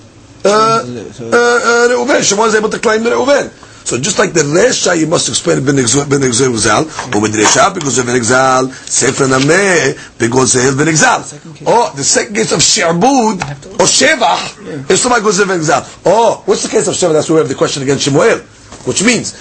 uh, 0.46 0.50
uh, 0.50 0.82
uh, 0.84 1.88
Reuven. 1.90 2.22
Shimon 2.22 2.50
is 2.50 2.56
able 2.56 2.70
to 2.70 2.80
claim 2.80 3.04
the 3.04 3.12
Reuven. 3.12 3.50
So 3.84 3.98
just 3.98 4.20
like 4.20 4.34
the 4.34 4.42
Resha, 4.42 4.98
you 4.98 5.08
must 5.08 5.28
explain 5.30 5.58
it 5.58 5.66
ben 5.66 5.76
Exal, 5.76 7.16
or 7.16 7.22
with 7.22 7.36
Resha, 7.36 7.74
because 7.74 7.98
of 7.98 8.06
Ben 8.06 8.16
Exal, 8.20 8.72
Sefer 8.72 9.26
Nameh, 9.26 10.18
because 10.18 10.56
of 10.56 10.78
ben 10.78 10.88
Exal. 10.88 11.24
Oh, 11.66 11.92
the 11.96 12.04
second 12.04 12.36
case 12.36 12.52
of 12.52 12.62
She'bud, 12.62 13.42
or 13.80 13.86
Shevach, 13.86 14.90
is 14.90 15.02
somebody 15.02 15.24
goes 15.24 15.40
of 15.40 15.48
Ben 15.48 15.60
Exal. 15.60 15.84
Oh, 16.06 16.44
what's 16.46 16.64
the 16.64 16.70
case 16.70 16.88
of 16.88 16.94
Shevach? 16.94 17.14
That's 17.14 17.30
where 17.30 17.38
we 17.38 17.42
have 17.42 17.50
the 17.50 17.56
question 17.56 17.84
against 17.84 18.04
Shemuel, 18.06 18.40
which 18.86 19.04
means, 19.04 19.34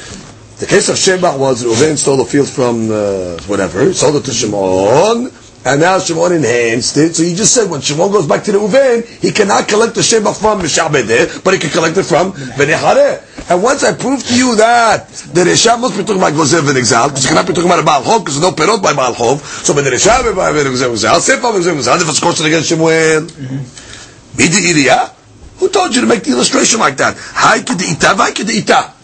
the 0.58 0.66
case 0.66 0.88
of 0.88 0.96
Shevach 0.96 1.38
was 1.38 1.64
Reuven 1.64 1.96
stole 1.96 2.20
a 2.20 2.24
field 2.24 2.48
from, 2.48 2.90
uh, 2.90 3.38
whatever, 3.46 3.92
sold 3.92 4.16
it 4.16 4.24
to 4.24 4.32
Shimon, 4.32 5.30
and 5.64 5.80
now 5.80 5.98
Shimon 5.98 6.32
enhanced 6.32 6.96
it. 6.96 7.14
So 7.14 7.22
he 7.22 7.34
just 7.34 7.54
said 7.54 7.70
when 7.70 7.80
Shimon 7.80 8.10
goes 8.10 8.26
back 8.26 8.44
to 8.44 8.52
the 8.52 8.58
Reuven, 8.58 9.06
he 9.20 9.30
cannot 9.30 9.68
collect 9.68 9.94
the 9.94 10.00
Shebach 10.00 10.40
from 10.40 10.60
Mishabedeh, 10.60 11.44
but 11.44 11.54
he 11.54 11.60
can 11.60 11.70
collect 11.70 11.96
it 11.96 12.04
from 12.04 12.32
Benechareh. 12.32 13.50
And 13.50 13.62
once 13.62 13.84
I 13.84 13.94
prove 13.94 14.24
to 14.26 14.36
you 14.36 14.56
that 14.56 15.08
the 15.08 15.42
Resha 15.42 15.78
must 15.80 15.96
be 15.96 16.04
talking 16.04 16.22
about 16.22 16.32
Gozev 16.32 16.68
and 16.68 16.78
Exal, 16.78 17.08
because 17.08 17.24
you 17.24 17.28
cannot 17.28 17.46
be 17.46 17.52
talking 17.52 17.68
about 17.68 17.80
a 17.80 17.84
Baal 17.84 18.02
Chov, 18.02 18.24
because 18.24 18.40
there's 18.40 18.50
no 18.50 18.56
perot 18.56 18.82
by 18.82 18.94
Baal 18.94 19.14
Chov. 19.14 19.40
So 19.40 19.74
when 19.74 19.84
the 19.84 19.90
Resha 19.90 20.22
be 20.22 20.34
by 20.34 20.52
Gozev 20.52 20.94
Exal, 20.94 21.20
Sefer 21.20 21.42
Gozev 21.42 21.76
Exal, 21.76 22.00
if 22.00 22.08
it's 22.08 22.20
question 22.20 22.46
against 22.46 22.68
Shemuel. 22.68 23.26
Mm-hmm. 23.26 24.36
Midi 24.38 24.72
Iriya? 24.72 25.12
Who 25.58 25.68
told 25.68 25.94
you 25.94 26.00
to 26.00 26.06
make 26.06 26.22
the 26.22 26.30
illustration 26.30 26.80
like 26.80 26.96
that? 26.96 27.16
Hai 27.18 27.58
Kedita, 27.60 28.16
Vai 28.16 28.30
Kedita. 28.30 28.96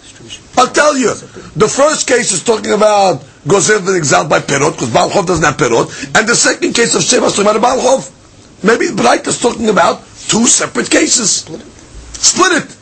I'll 0.56 0.72
tell 0.72 0.96
you. 0.96 1.12
The 1.54 1.68
first 1.68 2.08
case 2.08 2.32
is 2.32 2.42
talking 2.42 2.72
about 2.72 3.22
Gozev 3.46 3.78
and 3.78 4.02
Exal 4.02 4.28
by 4.28 4.40
Perot, 4.40 4.72
because 4.72 4.92
Baal 4.92 5.08
Chov 5.10 5.26
doesn't 5.26 5.44
have 5.44 5.56
Perot. 5.56 6.18
And 6.18 6.28
the 6.28 6.34
second 6.34 6.72
case 6.74 6.94
of 6.94 7.02
Sheva 7.02 7.26
is 7.26 7.32
talking 7.36 7.46
about 7.46 7.56
a 7.56 7.60
Baal 7.60 7.78
Chov. 7.78 8.12
Maybe 8.64 8.86
the 8.88 9.02
Braita 9.02 9.28
is 9.28 9.38
talking 9.40 9.68
about 9.68 10.00
two 10.28 10.46
separate 10.46 10.90
cases. 10.90 11.30
Split 11.42 11.60
it. 11.60 11.66
Split 12.12 12.52
it. 12.62 12.76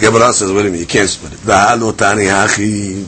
Gemara 0.00 0.32
says, 0.32 0.52
wait 0.52 0.60
a 0.62 0.64
minute, 0.64 0.80
you 0.80 0.86
can't 0.86 1.08
split 1.08 1.32
it. 1.32 1.38
V'halo 1.38 1.96
tani 1.96 2.24
hachi. 2.24 3.06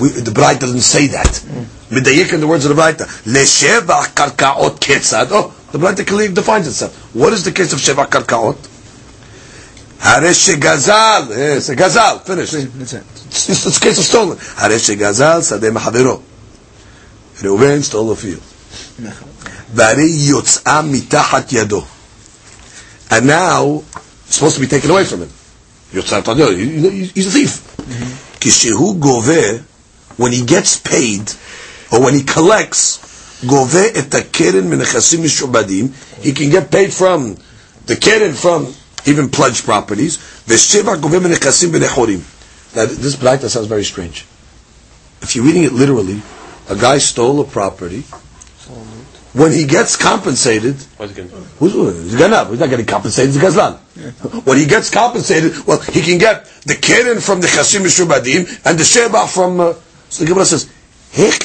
We- 0.00 0.08
The 0.20 0.30
Braita 0.30 0.60
doesn't 0.60 0.80
say 0.80 1.08
that. 1.08 1.26
Mm. 1.26 1.64
Medayik 1.90 2.32
in 2.32 2.40
the 2.40 2.46
words 2.46 2.64
of 2.64 2.74
the 2.74 2.80
Braita. 2.80 3.06
Leshevach 3.24 4.14
karkaot 4.14 4.78
ketzad. 4.80 5.28
Oh, 5.30 5.52
the 5.72 5.78
Braita 5.78 6.06
clearly 6.06 6.32
defines 6.32 6.66
itself. 6.66 6.96
What 7.14 7.32
is 7.32 7.44
the 7.44 7.52
case 7.52 7.72
of 7.72 7.78
Shevach 7.80 8.06
karkaot? 8.10 8.56
Haresh 9.99 10.55
gazal. 10.59 11.29
Yes, 11.29 11.69
a 11.69 11.75
gazal. 11.75 12.21
Finish. 12.21 12.51
That's 12.51 12.93
it. 12.93 13.03
It's, 13.27 13.49
it's, 13.49 13.65
it's 13.65 13.77
a 13.77 13.79
case 13.79 13.97
of 13.97 14.03
stolen. 14.05 14.37
Haresh 14.37 14.95
gazal 14.95 15.41
sadeh 15.41 15.71
mahavero. 15.75 16.21
Reuven 17.41 17.81
stole 17.83 18.09
the 18.09 18.15
field. 18.15 18.41
והרי 19.73 20.09
יוצאה 20.09 20.81
מתחת 20.81 21.51
ידו. 21.53 21.83
And 23.11 23.27
now, 23.27 23.83
it's 24.27 24.35
supposed 24.35 24.55
to 24.55 24.61
be 24.61 24.67
taken 24.67 24.89
away 24.91 25.05
from 25.05 25.21
him. 25.21 25.29
יוצאה 25.93 26.19
מתחת 26.19 26.37
ידו. 26.37 26.49
He- 26.51 27.11
he- 27.15 27.21
He's 27.21 27.27
a 27.27 27.31
thief. 27.31 27.61
כשהוא 28.41 28.95
גובה, 28.95 29.57
when 30.17 30.31
he 30.31 30.41
gets 30.45 30.77
paid, 30.77 31.31
or 31.91 31.99
when 31.99 32.13
he 32.13 32.23
collects, 32.23 32.99
גובה 33.45 33.85
את 33.99 34.13
הקרן 34.15 34.63
מנכסים 34.69 35.23
משועבדים, 35.23 35.87
he 36.23 36.31
can 36.31 36.51
get 36.51 36.71
paid 36.71 36.93
from 36.99 37.35
the 37.87 37.95
קרן 37.95 38.33
from 38.41 38.65
even 39.06 39.28
pledged 39.28 39.64
properties. 39.64 40.18
That 42.72 42.88
this 42.88 43.16
black 43.16 43.40
sounds 43.40 43.66
very 43.66 43.84
strange. 43.84 44.26
If 45.22 45.34
you're 45.36 45.44
reading 45.44 45.64
it 45.64 45.72
literally, 45.72 46.22
a 46.68 46.76
guy 46.76 46.98
stole 46.98 47.40
a 47.40 47.44
property. 47.44 48.04
When 49.32 49.52
he 49.52 49.64
gets 49.64 49.96
compensated, 49.96 50.74
who's 50.98 51.72
he's 51.72 52.16
gonna 52.16 52.44
he's 52.46 52.58
not 52.58 52.68
getting 52.68 52.86
compensated. 52.86 53.32
He's 53.32 53.40
gazlan. 53.42 53.78
When 54.44 54.58
he 54.58 54.66
gets 54.66 54.90
compensated, 54.90 55.66
well, 55.66 55.78
he 55.80 56.00
can 56.02 56.18
get 56.18 56.46
the 56.64 56.74
keren 56.74 57.20
from 57.20 57.40
the 57.40 57.46
chasim 57.46 57.82
mishubadim 57.82 58.66
and 58.66 58.78
the 58.78 58.84
sheba 58.84 59.28
from. 59.28 59.60
Uh, 59.60 59.74
so 60.08 60.24
the 60.24 60.30
Gemara 60.30 60.44
says, 60.46 60.68
If 61.12 61.44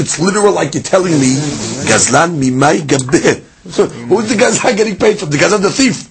it's 0.00 0.20
literal, 0.20 0.52
like 0.52 0.74
you're 0.74 0.82
telling 0.82 1.18
me, 1.18 1.34
gazlan 1.90 2.38
mimai 2.40 2.82
gabeh. 2.82 3.42
So 3.69 3.87
who's 3.87 4.29
the 4.29 4.35
Gazlan 4.35 4.75
getting 4.77 4.97
paid 4.97 5.19
from? 5.19 5.29
The 5.29 5.37
Gazlan, 5.37 5.61
the 5.61 5.71
thief. 5.71 6.09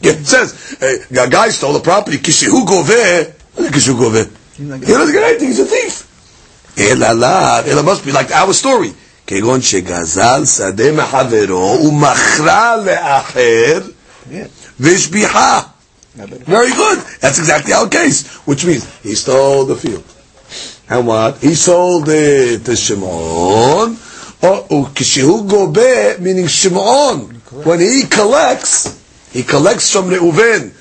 Yeah, 0.00 0.12
it 0.12 0.26
says 0.26 0.76
uh, 0.82 1.22
a 1.22 1.30
guy 1.30 1.48
stole 1.50 1.76
a 1.76 1.80
property. 1.80 2.18
Kishihu 2.18 2.64
goveh. 2.66 3.32
Kishihu 3.56 3.94
goveh. 3.98 4.30
He 4.56 4.68
doesn't 4.68 5.12
get 5.12 5.22
anything. 5.22 5.48
He's 5.48 5.60
a 5.60 5.66
thief. 5.66 6.10
אלא 6.78 7.12
לאו, 7.12 7.66
אלא 7.66 7.82
must 7.84 8.04
be 8.04 8.12
like 8.12 8.30
our 8.32 8.52
story. 8.52 8.92
כגון 9.26 9.62
שגזל 9.62 10.44
שדה 10.46 10.92
מחברו 10.92 11.78
ומכרה 11.88 12.76
לאחר 12.76 13.80
והשביחה. 14.80 15.60
Very 16.46 16.70
good. 16.70 16.98
That's 17.20 17.38
exactly 17.38 17.72
our 17.72 17.88
case. 17.88 18.26
Which 18.46 18.64
means 18.64 18.84
he 19.02 19.14
stole 19.14 19.64
the 19.64 19.74
field. 19.74 20.04
And 20.88 21.06
what? 21.06 21.38
He 21.38 21.54
sold 21.54 22.08
it 22.08 22.64
to 22.66 22.76
Shimon. 22.76 23.96
Oh, 24.41 24.91
Kishihu 24.93 25.47
gobe, 25.47 26.19
meaning 26.19 26.47
Shimon, 26.47 27.19
when 27.65 27.79
he 27.81 28.03
collects, 28.03 28.97
he 29.33 29.43
collects 29.43 29.91
from 29.91 30.05
Reuven, 30.05 30.73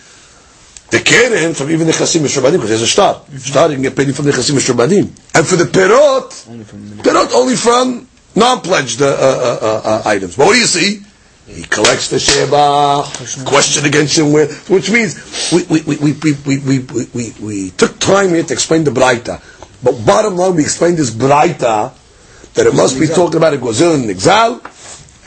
the 0.91 1.01
Keren, 1.01 1.55
from 1.55 1.71
even 1.71 1.87
the 1.87 1.93
Chasim 1.93 2.21
Mishrabadim, 2.23 2.53
because 2.53 2.69
there's 2.69 2.83
a 2.83 2.87
star. 2.87 3.15
Mm-hmm. 3.15 3.37
Star, 3.39 3.69
he 3.69 3.75
can 3.75 3.83
get 3.83 3.97
paid 3.97 4.15
from 4.15 4.27
the 4.27 4.31
Chasim 4.31 4.57
Mishrabadim. 4.57 5.11
And 5.35 5.47
for 5.47 5.57
the 5.57 5.65
Perot, 5.65 6.49
only 6.49 6.65
from, 6.65 6.81
Perot 6.99 7.33
only 7.35 7.57
from 7.57 8.09
non-pledged 8.37 9.03
uh, 9.03 9.07
uh, 9.07 9.59
uh, 9.61 9.81
uh, 9.85 10.03
items. 10.09 10.37
But 10.37 10.47
what 10.47 10.53
do 10.55 10.61
you 10.61 10.67
see? 10.67 11.03
He 11.47 11.63
collects 11.63 12.11
the 12.11 12.21
Sheba, 12.21 13.05
question 13.49 13.87
against 13.87 14.19
him, 14.19 14.33
with, 14.33 14.69
which 14.71 14.91
means 14.91 15.51
we, 15.51 15.65
we, 15.65 15.83
we, 15.83 15.97
we, 15.97 16.13
we, 16.13 16.59
we, 16.59 16.79
we, 16.79 17.07
we, 17.15 17.35
we 17.41 17.71
took 17.71 17.99
time 17.99 18.29
here 18.29 18.45
to 18.45 18.53
explain 18.53 18.85
the 18.85 18.91
Braita. 18.93 19.43
But 19.83 20.05
bottom 20.07 20.37
line, 20.37 20.55
we 20.57 20.63
explained 20.63 20.99
this 20.99 21.11
Braita 21.11 21.93
that 22.59 22.67
it 22.67 22.75
must 22.75 22.99
be 22.99 23.07
talking 23.07 23.37
about 23.37 23.55
a 23.55 23.59
gozil 23.59 23.95
and 23.95 24.05
exal, 24.11 24.61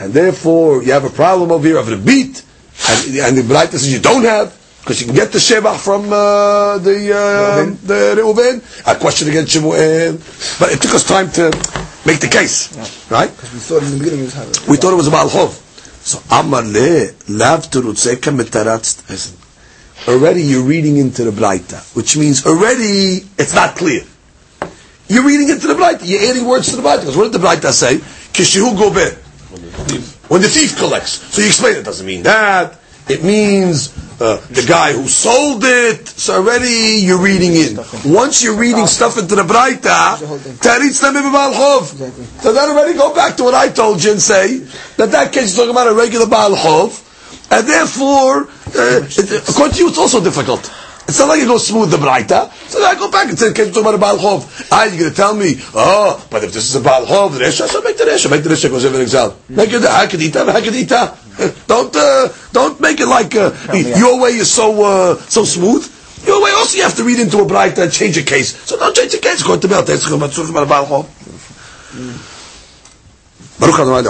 and 0.00 0.12
therefore 0.12 0.82
you 0.82 0.92
have 0.92 1.04
a 1.04 1.10
problem 1.10 1.50
over 1.52 1.66
here 1.66 1.78
of 1.78 1.86
the 1.86 1.96
beat, 1.96 2.44
and, 2.88 3.16
and 3.16 3.36
the 3.38 3.42
braita 3.42 3.72
says 3.72 3.92
you 3.92 4.00
don't 4.00 4.24
have 4.24 4.56
because 4.80 5.00
you 5.00 5.06
can 5.06 5.14
get 5.14 5.30
the 5.32 5.38
shebach 5.38 5.78
from 5.78 6.12
uh, 6.12 6.78
the 6.78 7.12
uh, 7.14 7.64
the 7.86 8.14
Reuven. 8.20 8.60
A 8.86 8.98
question 8.98 9.28
against 9.28 9.52
Shemuel, 9.52 10.18
but 10.58 10.72
it 10.72 10.80
took 10.82 10.94
us 10.94 11.04
time 11.06 11.30
to 11.32 11.44
make 12.04 12.20
the 12.20 12.28
case, 12.28 12.68
right? 13.10 13.30
Because 13.30 13.52
We 13.52 13.60
thought 13.60 13.82
in 13.82 13.90
the 13.92 13.98
beginning 13.98 14.20
it 14.20 14.24
was 14.24 14.34
Havit. 14.34 14.68
We 14.68 14.76
thought 14.76 14.92
it 14.92 14.96
was 14.96 15.06
a 15.08 15.10
Baal 15.10 15.28
Chov. 15.28 15.50
So 16.04 16.18
Amar 16.34 16.62
le 16.62 17.12
lav 17.28 17.70
metaratz. 17.70 19.38
Already 20.08 20.42
you're 20.42 20.64
reading 20.64 20.96
into 20.96 21.22
the 21.22 21.30
Braita, 21.30 21.78
which 21.94 22.16
means 22.16 22.44
already 22.44 23.22
it's 23.38 23.54
not 23.54 23.76
clear. 23.76 24.02
You're 25.12 25.26
reading 25.26 25.50
into 25.50 25.66
the 25.66 25.74
Braita. 25.74 26.00
You're 26.04 26.22
adding 26.30 26.46
words 26.46 26.70
to 26.70 26.76
the 26.76 26.82
Braita. 26.82 27.00
Because 27.00 27.16
what 27.18 27.30
did 27.30 27.38
the 27.38 27.46
Braita 27.46 27.70
say? 27.70 27.96
Kishihu 28.32 28.72
gobe. 28.74 29.12
When 30.30 30.40
the 30.40 30.48
thief 30.48 30.78
collects. 30.78 31.20
So 31.34 31.42
you 31.42 31.48
explain 31.48 31.76
it 31.76 31.84
doesn't 31.84 32.06
mean 32.06 32.22
that. 32.22 32.78
It 33.08 33.22
means 33.22 33.92
uh, 34.22 34.40
the 34.48 34.64
guy 34.66 34.94
who 34.94 35.06
sold 35.08 35.64
it. 35.64 36.08
So 36.08 36.36
already 36.36 37.04
you're 37.04 37.20
reading 37.20 37.52
in. 37.52 37.76
Once 38.10 38.42
you're 38.42 38.56
reading 38.56 38.86
stuff 38.86 39.18
into 39.18 39.34
the 39.34 39.42
Braita, 39.42 40.16
taritz 40.64 41.02
lemim 41.04 41.28
b'Baal 41.28 41.52
chov. 41.52 41.92
Exactly. 41.92 42.24
So 42.40 42.52
then 42.54 42.70
already 42.70 42.94
go 42.96 43.14
back 43.14 43.36
to 43.36 43.44
what 43.44 43.54
I 43.54 43.68
told 43.68 44.02
you 44.02 44.12
and 44.12 44.20
say 44.22 44.58
that 44.96 45.10
that 45.10 45.32
case 45.34 45.50
is 45.50 45.56
talking 45.56 45.72
about 45.72 45.88
a 45.88 45.94
regular 45.94 46.26
Baal 46.26 46.56
Chov, 46.56 47.52
and 47.52 47.68
therefore, 47.68 48.44
uh, 48.44 49.04
it, 49.04 49.48
according 49.50 49.74
to 49.74 49.78
you, 49.82 49.88
it's 49.88 49.98
also 49.98 50.24
difficult. 50.24 50.72
It's 51.08 51.18
not 51.18 51.28
like 51.28 51.40
you 51.40 51.46
go 51.46 51.58
smooth 51.58 51.90
the 51.90 51.96
braita. 51.96 52.50
So 52.68 52.80
then 52.80 52.94
I 52.94 52.98
go 52.98 53.10
back 53.10 53.28
and 53.28 53.38
say, 53.38 53.52
"Can 53.52 53.66
you 53.66 53.72
talk 53.72 53.82
about 53.82 53.94
a 53.94 53.98
baal 53.98 54.18
chov?" 54.18 54.68
Ah, 54.70 54.84
you're 54.84 54.98
going 54.98 55.10
to 55.10 55.16
tell 55.16 55.34
me, 55.34 55.60
"Oh, 55.74 56.24
but 56.30 56.44
if 56.44 56.52
this 56.52 56.68
is 56.70 56.76
a 56.76 56.80
baal 56.80 57.04
chov, 57.06 57.34
the 57.34 57.40
resha, 57.44 57.66
so 57.68 57.82
make 57.82 57.98
the 57.98 58.04
resha, 58.04 58.30
make 58.30 58.42
the 58.42 58.50
resha 58.50 58.70
goes 58.70 58.84
in 58.84 58.94
exile." 58.94 59.36
Make 59.48 59.72
it 59.72 59.82
hakadita, 59.82 60.46
hakadita. 60.46 61.18
Don't 61.66 61.96
uh, 61.96 62.28
don't 62.52 62.78
make 62.80 63.00
it 63.00 63.06
like 63.06 63.34
uh, 63.34 63.52
your 63.72 64.20
way 64.20 64.36
is 64.36 64.50
so 64.50 64.84
uh, 64.84 65.16
so 65.28 65.44
smooth. 65.44 65.82
Your 66.26 66.42
way 66.44 66.50
also 66.52 66.76
you 66.76 66.82
have 66.82 66.94
to 66.96 67.04
read 67.04 67.18
into 67.18 67.38
a 67.38 67.46
braita 67.46 67.82
and 67.84 67.92
change 67.92 68.18
a 68.18 68.22
case. 68.22 68.54
So 68.66 68.78
don't 68.78 68.94
change 68.94 69.12
the 69.12 69.18
case. 69.18 69.42
Go 69.42 69.58
to 69.58 69.66
bel. 69.66 69.82
That's 69.82 70.08
baal 70.08 70.86
chov. 70.86 71.06
Baruch 73.58 73.78
Adonai 73.78 74.02